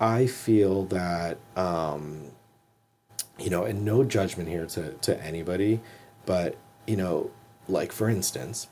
I 0.00 0.26
feel 0.26 0.84
that 0.86 1.38
um, 1.54 2.30
you 3.38 3.50
know, 3.50 3.64
and 3.64 3.84
no 3.84 4.04
judgment 4.04 4.48
here 4.48 4.66
to 4.66 4.92
to 4.92 5.22
anybody, 5.22 5.80
but 6.24 6.56
you 6.86 6.96
know, 6.96 7.30
like 7.68 7.92
for 7.92 8.08
instance, 8.08 8.68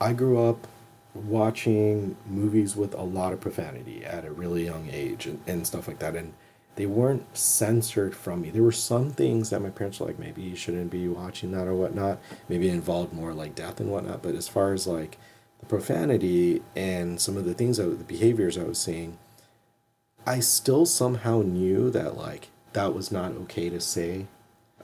I 0.00 0.12
grew 0.12 0.44
up 0.44 0.66
watching 1.14 2.16
movies 2.26 2.76
with 2.76 2.92
a 2.94 3.02
lot 3.02 3.32
of 3.32 3.40
profanity 3.40 4.04
at 4.04 4.24
a 4.24 4.32
really 4.32 4.64
young 4.64 4.88
age 4.90 5.26
and, 5.26 5.40
and 5.46 5.66
stuff 5.66 5.86
like 5.86 6.00
that. 6.00 6.16
And 6.16 6.34
they 6.76 6.86
weren't 6.86 7.36
censored 7.36 8.16
from 8.16 8.40
me. 8.42 8.50
There 8.50 8.62
were 8.62 8.72
some 8.72 9.10
things 9.10 9.50
that 9.50 9.60
my 9.60 9.70
parents 9.70 10.00
were 10.00 10.06
like, 10.06 10.18
maybe 10.18 10.42
you 10.42 10.56
shouldn't 10.56 10.90
be 10.90 11.06
watching 11.08 11.52
that 11.52 11.66
or 11.68 11.74
whatnot. 11.74 12.18
Maybe 12.48 12.68
it 12.68 12.72
involved 12.74 13.12
more 13.12 13.32
like 13.32 13.54
death 13.54 13.78
and 13.80 13.90
whatnot. 13.90 14.22
But 14.22 14.34
as 14.34 14.48
far 14.48 14.72
as 14.72 14.86
like 14.86 15.16
the 15.60 15.66
profanity 15.66 16.62
and 16.74 17.20
some 17.20 17.36
of 17.36 17.44
the 17.44 17.54
things 17.54 17.76
that 17.76 17.86
the 17.98 18.04
behaviors 18.04 18.58
I 18.58 18.64
was 18.64 18.78
seeing, 18.78 19.18
I 20.26 20.40
still 20.40 20.84
somehow 20.86 21.42
knew 21.42 21.90
that 21.90 22.16
like 22.16 22.48
that 22.72 22.92
was 22.94 23.12
not 23.12 23.32
okay 23.32 23.70
to 23.70 23.80
say 23.80 24.26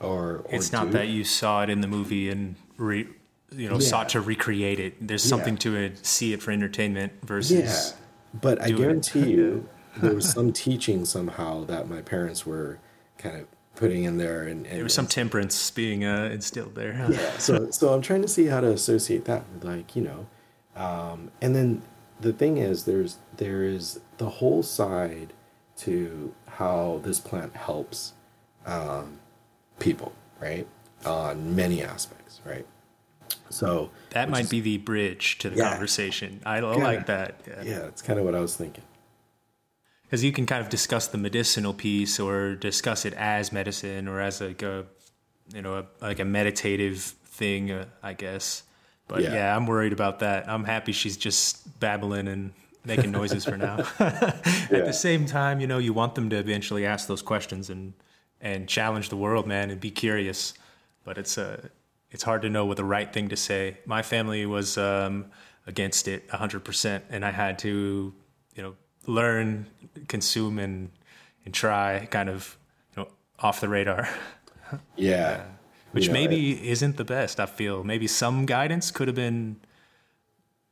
or, 0.01 0.43
or 0.45 0.55
it's 0.55 0.71
not 0.73 0.87
do. 0.87 0.93
that 0.93 1.09
you 1.09 1.25
saw 1.25 1.63
it 1.63 1.71
in 1.71 1.81
the 1.81 1.89
movie 1.89 2.31
and 2.31 2.55
re, 2.77 3.09
you 3.51 3.69
know 3.69 3.79
sought 3.81 4.11
to 4.11 4.21
recreate 4.21 4.79
it. 4.79 4.95
There's 5.07 5.25
Yeah. 5.25 5.31
something 5.31 5.57
to 5.59 5.75
it. 5.77 6.07
See 6.07 6.33
it 6.33 6.41
for 6.41 6.53
entertainment 6.53 7.15
versus 7.23 7.59
Yeah, 7.93 8.39
but 8.41 8.63
I 8.63 8.69
doing 8.69 8.79
it. 8.79 8.83
guarantee 8.85 9.31
you, 9.33 9.69
there 9.99 10.15
was 10.15 10.29
some 10.31 10.53
teaching 10.53 11.05
somehow 11.05 11.65
that 11.65 11.89
my 11.89 12.01
parents 12.03 12.47
were 12.47 12.79
kind 13.19 13.37
of 13.41 13.47
putting 13.77 14.05
in 14.05 14.19
there, 14.19 14.43
and, 14.43 14.67
and 14.67 14.77
there 14.77 14.85
was 14.85 14.95
some 14.95 15.07
temperance 15.07 15.71
being 15.71 16.05
uh, 16.05 16.29
instilled 16.33 16.75
there. 16.75 16.93
huh? 16.95 17.09
yeah. 17.13 17.39
So 17.39 17.71
so 17.71 17.93
I'm 17.95 18.03
trying 18.03 18.23
to 18.23 18.29
see 18.29 18.47
how 18.47 18.61
to 18.61 18.69
associate 18.71 19.25
that 19.27 19.45
with 19.53 19.65
like 19.65 19.95
you 19.97 20.03
know, 20.03 20.27
um, 20.77 21.31
and 21.41 21.55
then 21.55 21.83
the 22.21 22.33
thing 22.33 22.59
is, 22.59 22.85
there's 22.85 23.19
there 23.37 23.63
is 23.65 24.01
the 24.19 24.29
whole 24.29 24.63
side 24.63 25.33
to 25.79 26.35
how 26.47 27.01
this 27.03 27.19
plant 27.21 27.57
helps 27.57 28.13
um, 28.67 29.19
people, 29.79 30.13
right? 30.41 30.67
On 31.07 31.57
many 31.57 31.83
aspects, 31.83 32.43
right? 32.45 32.67
So 33.49 33.91
That 34.11 34.29
might 34.29 34.45
is- 34.45 34.51
be 34.51 34.61
the 34.61 34.77
bridge 34.79 35.39
to 35.39 35.49
the 35.51 35.57
Yeah. 35.57 35.71
conversation. 35.71 36.41
I, 36.45 36.59
Yeah. 36.59 36.67
like 36.67 37.07
that. 37.07 37.41
yeah, 37.65 37.87
it's 37.87 38.03
kind 38.03 38.19
of 38.19 38.25
what 38.27 38.35
I 38.35 38.41
was 38.41 38.55
thinking. 38.55 38.85
Because 40.11 40.25
you 40.25 40.33
can 40.33 40.45
kind 40.45 40.61
of 40.61 40.69
discuss 40.69 41.07
the 41.07 41.19
medicinal 41.19 41.73
piece 41.73 42.19
or 42.19 42.57
discuss 42.57 43.05
it 43.05 43.15
as 43.15 43.53
medicine 43.53 44.09
or 44.09 44.21
as 44.21 44.41
like 44.41 44.61
a 44.63 44.85
you 45.55 45.63
know 45.63 45.77
a, 45.79 45.87
like 46.03 46.19
a 46.19 46.25
meditative 46.25 46.99
thing 47.25 47.71
uh, 47.71 47.85
i 48.03 48.13
guess. 48.13 48.65
But 49.07 49.23
Yeah. 49.23 49.35
yeah. 49.35 49.57
i'm 49.57 49.67
worried 49.67 49.93
about 49.93 50.19
that. 50.19 50.49
I'm 50.49 50.65
happy 50.65 50.93
she's 50.93 51.17
just 51.17 51.79
babbling 51.79 52.27
and 52.27 52.53
making 52.85 53.13
noises 53.13 53.45
for 53.45 53.57
now. 53.57 53.77
At 54.01 54.71
the 54.71 54.93
same 54.93 55.27
time 55.27 55.61
you 55.61 55.69
know 55.69 55.79
you 55.79 55.93
want 55.93 56.17
them 56.17 56.29
to 56.31 56.37
eventually 56.37 56.85
ask 56.87 57.07
those 57.07 57.23
questions 57.23 57.71
and 57.71 57.93
and 58.41 58.69
challenge 58.69 59.11
the 59.11 59.17
world 59.17 59.47
man 59.47 59.71
and 59.71 59.81
be 59.81 59.91
curious. 59.93 60.55
But 61.05 61.19
it's 61.19 61.39
uh 61.39 61.69
it's 62.11 62.25
hard 62.25 62.43
to 62.43 62.51
know 62.51 62.67
what 62.67 62.77
the 62.77 62.85
right 62.85 63.13
thing 63.13 63.29
to 63.29 63.37
say. 63.37 63.79
My 63.87 64.03
family 64.03 64.45
was 64.45 64.77
um 64.77 65.27
against 65.67 66.09
it 66.09 66.27
100% 66.29 67.03
and 67.11 67.25
i 67.25 67.31
had 67.31 67.59
to 67.61 68.13
you 68.57 68.63
know 68.63 68.75
learn 69.07 69.67
consume 70.09 70.59
and 70.59 70.91
and 71.45 71.55
try 71.55 72.07
kind 72.11 72.29
of 72.29 72.57
you 72.97 73.03
know 73.03 73.09
off 73.39 73.61
the 73.61 73.69
radar. 73.69 74.09
Yeah, 74.95 75.47
which 75.91 76.07
You 76.07 76.11
know, 76.11 76.21
maybe 76.21 76.69
isn't 76.71 76.97
the 76.97 77.05
best 77.05 77.41
i 77.41 77.47
feel. 77.47 77.83
Maybe 77.83 78.07
some 78.07 78.47
guidance 78.47 78.93
could 78.93 79.09
have 79.09 79.17
been 79.17 79.57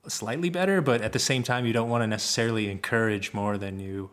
slightly 0.07 0.49
better 0.51 0.81
but 0.81 1.03
at 1.03 1.13
the 1.13 1.19
same 1.19 1.43
time 1.43 1.67
you 1.67 1.73
don't 1.73 1.89
want 1.89 2.03
to 2.03 2.07
necessarily 2.07 2.71
encourage 2.71 3.35
more 3.35 3.59
than 3.59 3.81
you 3.81 4.11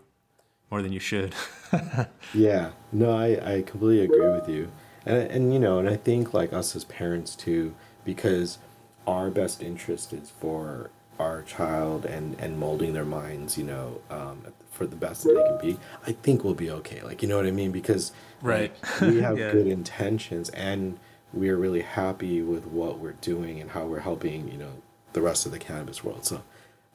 more 0.72 0.82
than 0.82 0.92
you 0.92 1.00
should. 1.00 1.34
Yeah, 2.34 2.72
no, 2.92 3.12
I, 3.12 3.58
I 3.58 3.62
completely 3.62 4.04
agree 4.06 4.30
with 4.30 4.50
you, 4.50 4.72
and 5.06 5.18
and 5.18 5.54
you 5.54 5.60
know, 5.60 5.80
and 5.80 5.88
I 5.90 5.96
think 5.98 6.34
like 6.34 6.52
us 6.52 6.76
as 6.76 6.84
parents 6.86 7.36
too, 7.36 7.76
because 8.04 8.58
our 9.06 9.30
best 9.30 9.62
interest 9.62 10.14
is 10.14 10.30
for 10.32 10.90
our 11.20 11.42
child 11.44 12.06
and 12.06 12.36
and 12.40 12.58
molding 12.60 12.94
their 12.94 13.06
minds, 13.06 13.58
you 13.58 13.64
know, 13.64 14.02
um, 14.10 14.42
for 14.72 14.86
the 14.86 14.96
best 14.96 15.24
that 15.24 15.34
they 15.34 15.44
can 15.44 15.76
be. 15.76 15.80
I 16.06 16.12
think 16.12 16.44
we'll 16.44 16.54
be 16.54 16.70
okay. 16.72 17.02
Like 17.02 17.22
you 17.22 17.28
know 17.30 17.38
what 17.38 17.46
I 17.46 17.52
mean? 17.52 17.72
Because 17.72 18.12
Right. 18.42 18.74
we 19.02 19.22
have 19.28 19.38
Yeah. 19.38 19.52
good 19.52 19.68
intentions 19.68 20.50
and 20.50 21.00
we 21.34 21.50
are 21.50 21.58
really 21.58 21.82
happy 21.82 22.42
with 22.42 22.66
what 22.68 23.00
we're 23.00 23.14
doing 23.14 23.60
and 23.60 23.72
how 23.72 23.86
we're 23.86 24.00
helping, 24.00 24.48
you 24.50 24.58
know, 24.58 24.72
the 25.14 25.22
rest 25.22 25.46
of 25.46 25.52
the 25.52 25.60
cannabis 25.60 26.04
world. 26.04 26.26
So 26.26 26.42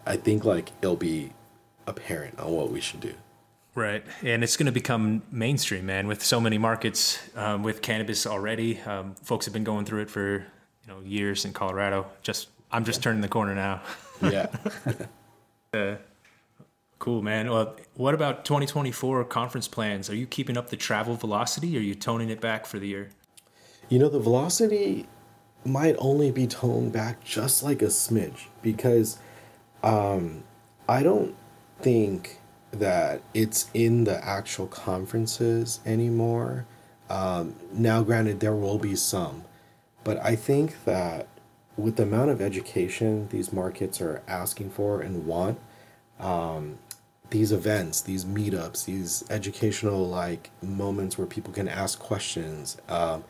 I 0.06 0.16
think 0.16 0.44
like 0.44 0.70
it'll 0.82 0.96
be 0.96 1.32
apparent 1.86 2.38
on 2.38 2.52
what 2.52 2.70
we 2.70 2.80
should 2.80 3.00
do. 3.00 3.14
Right, 3.74 4.04
and 4.22 4.42
it's 4.42 4.56
going 4.56 4.66
to 4.66 4.72
become 4.72 5.22
mainstream, 5.30 5.86
man. 5.86 6.08
With 6.08 6.24
so 6.24 6.40
many 6.40 6.58
markets 6.58 7.18
um, 7.36 7.62
with 7.62 7.82
cannabis 7.82 8.26
already, 8.26 8.80
um, 8.80 9.14
folks 9.22 9.46
have 9.46 9.52
been 9.54 9.64
going 9.64 9.84
through 9.84 10.02
it 10.02 10.10
for 10.10 10.38
you 10.82 10.88
know 10.88 11.00
years 11.04 11.44
in 11.44 11.52
Colorado. 11.52 12.06
Just 12.22 12.48
I'm 12.72 12.84
just 12.84 13.00
turning 13.02 13.20
the 13.22 13.28
corner 13.28 13.54
now. 13.54 13.80
Yeah. 14.22 14.48
Cool, 17.00 17.22
man. 17.22 17.48
Well, 17.48 17.76
what 17.94 18.12
about 18.12 18.44
2024 18.44 19.24
conference 19.24 19.66
plans? 19.68 20.10
Are 20.10 20.14
you 20.14 20.26
keeping 20.26 20.58
up 20.58 20.68
the 20.68 20.76
travel 20.76 21.16
velocity, 21.16 21.74
or 21.74 21.80
are 21.80 21.82
you 21.82 21.94
toning 21.94 22.28
it 22.28 22.42
back 22.42 22.66
for 22.66 22.78
the 22.78 22.88
year? 22.88 23.08
You 23.88 23.98
know, 23.98 24.10
the 24.10 24.20
velocity 24.20 25.06
might 25.64 25.96
only 25.98 26.30
be 26.30 26.46
toned 26.46 26.92
back 26.92 27.24
just 27.24 27.62
like 27.62 27.80
a 27.80 27.86
smidge 27.86 28.48
because 28.60 29.18
um, 29.82 30.44
I 30.90 31.02
don't 31.02 31.34
think 31.80 32.38
that 32.72 33.22
it's 33.32 33.70
in 33.72 34.04
the 34.04 34.22
actual 34.22 34.66
conferences 34.66 35.80
anymore. 35.86 36.66
Um, 37.08 37.54
now, 37.72 38.02
granted, 38.02 38.40
there 38.40 38.54
will 38.54 38.78
be 38.78 38.94
some, 38.94 39.44
but 40.04 40.22
I 40.22 40.36
think 40.36 40.84
that 40.84 41.28
with 41.76 41.96
the 41.96 42.02
amount 42.02 42.30
of 42.30 42.40
education 42.40 43.28
these 43.30 43.52
markets 43.52 44.00
are 44.00 44.22
asking 44.28 44.70
for 44.70 45.00
and 45.00 45.26
want, 45.26 45.58
um, 46.18 46.78
these 47.30 47.52
events, 47.52 48.00
these 48.02 48.24
meetups, 48.24 48.84
these 48.84 49.24
educational 49.30 50.06
like 50.06 50.50
moments 50.62 51.16
where 51.16 51.26
people 51.26 51.52
can 51.52 51.68
ask 51.68 51.98
questions, 51.98 52.76
um, 52.88 53.24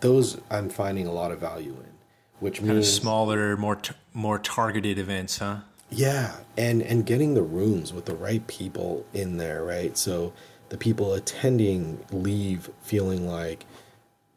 those 0.00 0.40
I'm 0.50 0.68
finding 0.68 1.06
a 1.06 1.12
lot 1.12 1.30
of 1.30 1.38
value 1.40 1.72
in, 1.72 1.92
which 2.40 2.58
Kind 2.58 2.70
of 2.70 2.76
means 2.76 2.92
smaller, 2.92 3.56
more 3.56 3.76
t- 3.76 3.94
more 4.12 4.38
targeted 4.38 4.98
events, 4.98 5.38
huh? 5.38 5.58
yeah, 5.90 6.36
and 6.56 6.82
and 6.82 7.06
getting 7.06 7.34
the 7.34 7.42
rooms 7.42 7.92
with 7.92 8.06
the 8.06 8.14
right 8.14 8.46
people 8.46 9.06
in 9.12 9.36
there, 9.36 9.62
right? 9.64 9.96
So 9.96 10.32
the 10.70 10.76
people 10.76 11.14
attending 11.14 12.04
leave 12.10 12.70
feeling 12.82 13.28
like 13.28 13.64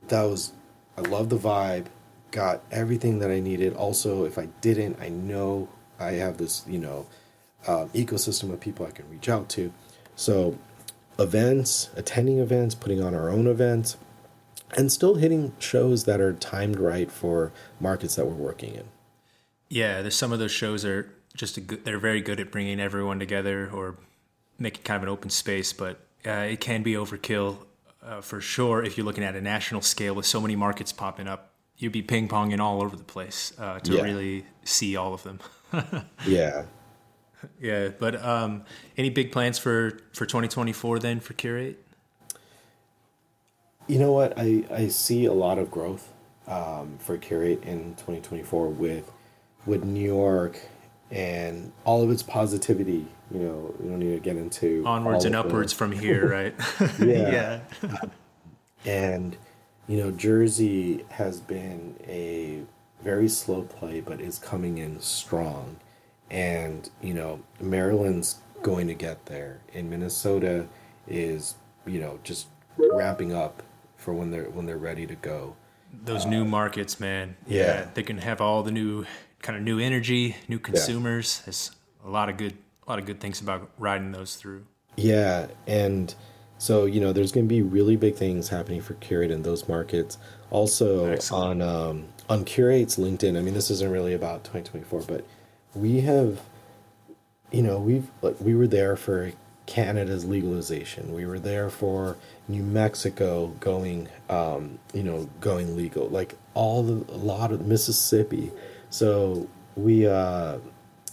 that 0.10 0.24
was 0.24 0.54
I 0.98 1.02
love 1.02 1.30
the 1.30 1.38
vibe, 1.38 1.86
got 2.32 2.64
everything 2.72 3.20
that 3.20 3.32
I 3.32 3.40
needed. 3.40 3.74
Also, 3.76 4.26
if 4.26 4.38
I 4.38 4.48
didn't, 4.62 5.00
I 5.02 5.10
know 5.10 5.70
I 6.00 6.12
have 6.14 6.38
this, 6.38 6.64
you 6.68 6.80
know, 6.80 7.08
um, 7.68 7.90
ecosystem 7.90 8.52
of 8.52 8.60
people 8.60 8.86
I 8.86 8.92
can 8.92 9.10
reach 9.10 9.30
out 9.30 9.50
to. 9.50 9.72
So 10.16 10.58
events, 11.20 11.90
attending 11.96 12.40
events, 12.40 12.76
putting 12.76 13.02
on 13.02 13.14
our 13.14 13.30
own 13.30 13.48
events, 13.48 13.98
and 14.76 14.92
still 14.92 15.16
hitting 15.16 15.54
shows 15.60 16.04
that 16.06 16.20
are 16.20 16.34
timed 16.34 16.80
right 16.80 17.12
for 17.12 17.52
markets 17.80 18.16
that 18.16 18.26
we're 18.26 18.34
working 18.34 18.76
in. 18.76 18.86
Yeah, 19.70 20.02
there's 20.02 20.16
some 20.16 20.34
of 20.34 20.40
those 20.40 20.52
shows 20.52 20.86
are 20.86 21.12
just 21.36 21.66
good, 21.68 21.86
they're 21.86 22.00
very 22.00 22.22
good 22.22 22.40
at 22.40 22.52
bringing 22.52 22.80
everyone 22.80 23.20
together 23.20 23.70
or 23.72 23.96
making 24.60 24.84
kind 24.84 24.98
of 24.98 25.04
an 25.04 25.10
open 25.10 25.30
space, 25.30 25.74
but 25.74 26.00
uh, 26.26 26.32
it 26.32 26.60
can 26.60 26.84
be 26.84 26.94
overkill 26.94 27.58
uh, 28.04 28.22
for 28.22 28.42
sure 28.42 28.84
if 28.84 28.98
you're 28.98 29.06
looking 29.06 29.24
at 29.24 29.36
a 29.36 29.42
national 29.42 29.82
scale 29.82 30.16
with 30.16 30.26
so 30.26 30.42
many 30.42 30.56
markets 30.56 30.92
popping 30.92 31.28
up. 31.28 31.52
You'd 31.78 31.92
be 31.92 32.02
ping 32.02 32.28
ponging 32.28 32.60
all 32.60 32.82
over 32.82 32.96
the 32.96 33.04
place 33.04 33.54
uh, 33.60 33.80
to 33.80 33.94
Yeah. 33.94 34.02
really 34.02 34.46
see 34.64 34.96
all 34.96 35.14
of 35.14 35.24
them. 35.24 35.40
Yeah. 36.26 36.64
yeah, 37.62 37.90
but 38.00 38.24
um, 38.24 38.64
any 38.98 39.10
big 39.12 39.32
plans 39.32 39.60
for 39.60 40.00
for 40.14 40.26
2024 40.26 41.00
then 41.00 41.20
for 41.20 41.34
Cure8? 41.34 41.76
You 43.88 44.00
know 44.00 44.12
what? 44.12 44.34
I, 44.38 44.66
I 44.72 44.88
see 44.90 45.26
a 45.26 45.34
lot 45.34 45.58
of 45.60 45.72
growth 45.72 46.12
um, 46.48 46.98
for 47.00 47.18
Cure8 47.18 47.64
in 47.64 47.94
2024 47.96 48.70
with 48.70 49.12
with 49.66 49.84
New 49.84 50.04
York 50.04 50.60
and 51.12 51.72
all 51.86 52.02
of 52.04 52.10
its 52.12 52.24
positivity. 52.24 53.06
You 53.32 53.40
know, 53.40 53.76
we 53.80 53.90
don't 53.90 54.00
need 54.00 54.14
to 54.14 54.20
get 54.20 54.36
into 54.38 54.84
Onwards 54.86 55.26
and 55.26 55.36
of 55.36 55.44
the- 55.44 55.50
upwards 55.50 55.74
from 55.74 55.92
here, 56.04 56.28
right? 56.30 56.56
Yeah. 57.00 57.60
And 58.86 59.38
you 59.88 59.98
know, 59.98 60.12
Jersey 60.12 61.06
has 61.10 61.40
been 61.40 61.96
a 62.08 62.62
very 63.02 63.30
slow 63.30 63.64
play, 63.64 64.02
but 64.02 64.20
is 64.20 64.38
coming 64.38 64.78
in 64.78 65.00
strong. 65.00 65.78
And 66.30 66.90
you 67.02 67.14
know, 67.14 67.40
Maryland's 67.60 68.38
going 68.62 68.88
to 68.88 68.94
get 68.94 69.26
there, 69.28 69.62
and 69.74 69.90
Minnesota 69.90 70.68
is 71.08 71.56
you 71.86 72.02
know 72.02 72.20
just 72.24 72.48
ramping 72.78 73.34
up 73.34 73.64
for 73.96 74.14
when 74.14 74.32
they're 74.32 74.50
when 74.50 74.66
they're 74.66 74.78
ready 74.78 75.08
to 75.08 75.16
go. 75.16 75.56
Those 76.04 76.26
new 76.26 76.44
markets, 76.44 77.00
man. 77.00 77.38
yeah. 77.48 77.88
they 77.94 78.04
can 78.04 78.18
have 78.18 78.42
all 78.42 78.62
the 78.62 78.72
new 78.72 79.06
kind 79.42 79.58
of 79.58 79.64
new 79.64 79.80
energy, 79.80 80.36
new 80.50 80.60
consumers. 80.60 81.42
There's 81.46 81.72
a 82.06 82.10
lot 82.10 82.28
of 82.28 82.36
good, 82.36 82.58
a 82.86 82.90
lot 82.90 83.00
of 83.00 83.06
good 83.06 83.22
things 83.22 83.40
about 83.40 83.70
riding 83.78 84.12
those 84.12 84.36
through. 84.36 84.66
Yeah, 84.98 85.48
and 85.66 86.14
so 86.58 86.86
you 86.86 87.00
know, 87.00 87.14
there's 87.14 87.32
going 87.32 87.46
to 87.46 87.50
be 87.50 87.62
really 87.62 87.96
big 87.96 88.16
things 88.16 88.50
happening 88.50 88.82
for 88.82 88.96
Cure8 88.96 89.30
in 89.32 89.44
those 89.44 89.68
markets. 89.68 90.18
Also 90.50 91.06
Excellent. 91.06 91.62
on 91.62 91.90
um, 91.90 92.06
on 92.30 92.46
Cure8's 92.46 92.98
LinkedIn. 92.98 93.38
I 93.38 93.42
mean, 93.42 93.54
this 93.54 93.70
isn't 93.70 93.92
really 93.92 94.14
about 94.14 94.44
2024, 94.44 95.02
but 95.02 95.26
we 95.76 96.02
have, 96.02 96.42
you 97.52 97.62
know, 97.62 97.80
we've 97.80 98.10
like 98.22 98.40
we 98.40 98.56
were 98.56 98.68
there 98.68 98.96
for 98.96 99.32
Canada's 99.66 100.26
legalization. 100.26 101.14
We 101.14 101.26
were 101.26 101.40
there 101.40 101.70
for 101.70 102.18
New 102.48 102.64
Mexico 102.64 103.48
going, 103.60 104.08
um, 104.30 104.80
you 104.94 105.04
know, 105.04 105.30
going 105.42 105.76
legal. 105.76 106.08
Like 106.08 106.36
all 106.54 106.82
the 106.82 107.14
a 107.14 107.18
lot 107.18 107.52
of 107.52 107.66
Mississippi. 107.68 108.52
So 108.90 109.48
we 109.76 110.08
uh, 110.08 110.58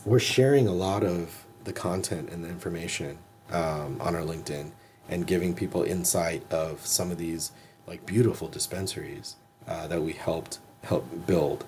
we're 0.06 0.18
sharing 0.18 0.68
a 0.68 0.72
lot 0.72 1.04
of 1.04 1.44
the 1.64 1.72
content 1.72 2.30
and 2.30 2.44
the 2.44 2.48
information 2.48 3.18
um, 3.50 4.00
on 4.00 4.14
our 4.14 4.22
LinkedIn 4.22 4.70
and 5.08 5.26
giving 5.26 5.54
people 5.54 5.82
insight 5.82 6.42
of 6.52 6.84
some 6.86 7.10
of 7.10 7.18
these 7.18 7.52
like 7.86 8.04
beautiful 8.06 8.48
dispensaries 8.48 9.36
uh, 9.68 9.86
that 9.86 10.00
we 10.00 10.12
helped 10.12 10.58
help 10.82 11.06
build. 11.26 11.64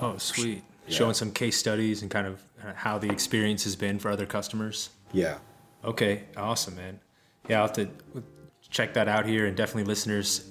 oh, 0.00 0.16
sweet. 0.18 0.62
yeah. 0.86 0.96
Showing 0.96 1.14
some 1.14 1.30
case 1.30 1.56
studies 1.58 2.02
and 2.02 2.10
kind 2.10 2.26
of 2.26 2.42
uh, 2.62 2.72
how 2.74 2.98
the 2.98 3.10
experience 3.10 3.64
has 3.64 3.76
been 3.76 3.98
for 3.98 4.10
other 4.10 4.26
customers. 4.26 4.90
Yeah, 5.12 5.38
Okay, 5.84 6.22
awesome, 6.36 6.76
man. 6.76 6.98
Yeah, 7.48 7.60
I'll 7.60 7.66
have 7.66 7.76
to 7.76 7.88
check 8.70 8.94
that 8.94 9.06
out 9.06 9.26
here, 9.26 9.46
and 9.46 9.56
definitely 9.56 9.84
listeners 9.84 10.48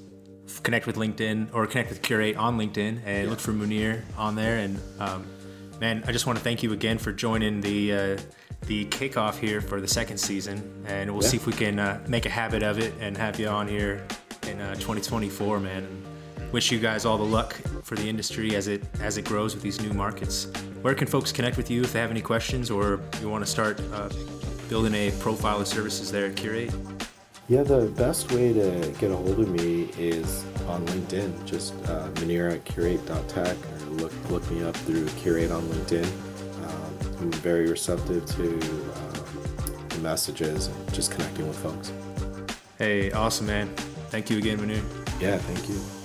connect 0.62 0.86
with 0.86 0.96
LinkedIn 0.96 1.50
or 1.54 1.66
connect 1.66 1.90
with 1.90 2.02
Cure8 2.04 2.38
on 2.38 2.58
LinkedIn 2.60 3.00
and 3.06 3.30
look 3.30 3.40
for 3.40 3.52
Munir 3.52 4.02
on 4.16 4.36
there. 4.36 4.60
And 4.60 4.80
um, 5.00 5.26
man, 5.80 6.04
I 6.06 6.12
just 6.12 6.28
want 6.28 6.38
to 6.38 6.44
thank 6.44 6.62
you 6.62 6.72
again 6.74 7.00
for 7.00 7.12
joining 7.12 7.62
the 7.62 7.94
uh, 7.94 8.18
the 8.66 8.86
kickoff 8.86 9.38
here 9.38 9.62
for 9.62 9.82
the 9.82 9.88
second 9.88 10.18
season, 10.18 10.62
and 10.88 11.12
we'll 11.12 11.24
Yeah. 11.24 11.30
see 11.30 11.38
if 11.38 11.46
we 11.46 11.54
can 11.54 11.80
uh, 11.80 12.00
make 12.08 12.26
a 12.26 12.30
habit 12.30 12.64
of 12.64 12.80
it 12.80 12.94
and 13.00 13.18
have 13.18 13.40
you 13.40 13.48
on 13.48 13.68
here 13.68 14.06
in 14.48 14.60
uh, 14.62 14.76
2024, 14.76 15.60
man. 15.60 15.84
And 15.84 16.52
wish 16.52 16.72
you 16.72 16.80
guys 16.80 17.06
all 17.06 17.18
the 17.18 17.24
luck 17.24 17.56
for 17.84 17.96
the 17.96 18.08
industry 18.08 18.56
as 18.56 18.68
it 18.68 18.84
as 19.02 19.18
it 19.18 19.26
grows 19.26 19.54
with 19.56 19.64
these 19.64 19.82
new 19.82 19.92
markets. 19.94 20.48
Where 20.82 20.94
can 20.96 21.08
folks 21.08 21.32
connect 21.32 21.58
with 21.58 21.70
you 21.72 21.82
if 21.82 21.94
they 21.94 22.00
have 22.00 22.12
any 22.12 22.22
questions 22.22 22.70
or 22.70 23.00
you 23.22 23.30
want 23.30 23.44
to 23.46 23.50
start 23.50 23.80
uh, 23.94 24.10
building 24.70 24.94
a 24.94 25.12
profile 25.20 25.60
of 25.62 25.68
services 25.68 26.12
there 26.12 26.28
at 26.28 26.36
Cure8? 26.36 26.72
yeah. 27.50 27.64
The 27.64 27.88
best 27.98 28.32
way 28.32 28.54
to 28.54 28.94
get 29.00 29.12
a 29.12 29.16
hold 29.16 29.40
of 29.40 29.50
me 29.50 29.90
is 29.98 30.46
on 30.68 30.86
LinkedIn. 30.88 31.46
Just 31.46 31.74
uh, 31.90 32.08
Manira 32.16 32.54
at 32.54 32.66
cure8.tech 32.66 33.58
or 33.88 33.90
look 33.96 34.14
look 34.30 34.50
me 34.52 34.64
up 34.64 34.76
through 34.78 35.06
Cure8 35.22 35.52
on 35.56 35.64
LinkedIn. 35.64 36.08
I'm 37.24 37.32
very 37.32 37.70
receptive 37.70 38.26
to 38.36 38.44
um, 38.52 39.88
the 39.88 39.98
messages 40.00 40.68
and 40.68 40.94
just 40.94 41.10
connecting 41.10 41.48
with 41.48 41.58
folks. 41.58 41.94
Hey, 42.78 43.12
awesome, 43.12 43.48
man. 43.48 43.74
Thank 44.10 44.30
you 44.30 44.40
again, 44.40 44.58
Manu. 44.58 44.82
Yeah, 45.22 45.38
thank 45.38 45.70
you. 45.70 46.03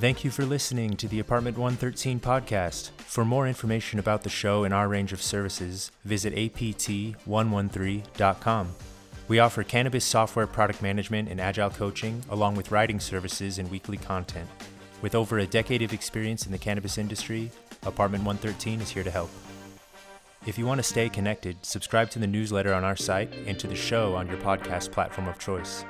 Thank 0.00 0.24
you 0.24 0.30
for 0.30 0.46
listening 0.46 0.96
to 0.96 1.06
the 1.08 1.20
Apartment 1.20 1.58
113 1.58 2.20
podcast. 2.20 2.88
For 3.00 3.22
more 3.22 3.46
information 3.46 3.98
about 3.98 4.22
the 4.22 4.30
show 4.30 4.64
and 4.64 4.72
our 4.72 4.88
range 4.88 5.12
of 5.12 5.20
services, 5.20 5.92
visit 6.06 6.34
apt113.com. 6.34 8.74
We 9.28 9.40
offer 9.40 9.62
cannabis 9.62 10.06
software 10.06 10.46
product 10.46 10.80
management 10.80 11.28
and 11.28 11.38
agile 11.38 11.68
coaching, 11.68 12.24
along 12.30 12.54
with 12.54 12.70
writing 12.70 12.98
services 12.98 13.58
and 13.58 13.70
weekly 13.70 13.98
content. 13.98 14.48
With 15.02 15.14
over 15.14 15.38
a 15.38 15.46
decade 15.46 15.82
of 15.82 15.92
experience 15.92 16.46
in 16.46 16.52
the 16.52 16.56
cannabis 16.56 16.96
industry, 16.96 17.50
Apartment 17.82 18.24
113 18.24 18.80
is 18.80 18.88
here 18.88 19.04
to 19.04 19.10
help. 19.10 19.28
If 20.46 20.56
you 20.56 20.64
want 20.64 20.78
to 20.78 20.82
stay 20.82 21.10
connected, 21.10 21.58
subscribe 21.60 22.08
to 22.12 22.18
the 22.18 22.26
newsletter 22.26 22.72
on 22.72 22.84
our 22.84 22.96
site 22.96 23.34
and 23.46 23.58
to 23.58 23.66
the 23.66 23.76
show 23.76 24.14
on 24.14 24.28
your 24.28 24.38
podcast 24.38 24.92
platform 24.92 25.28
of 25.28 25.38
choice. 25.38 25.84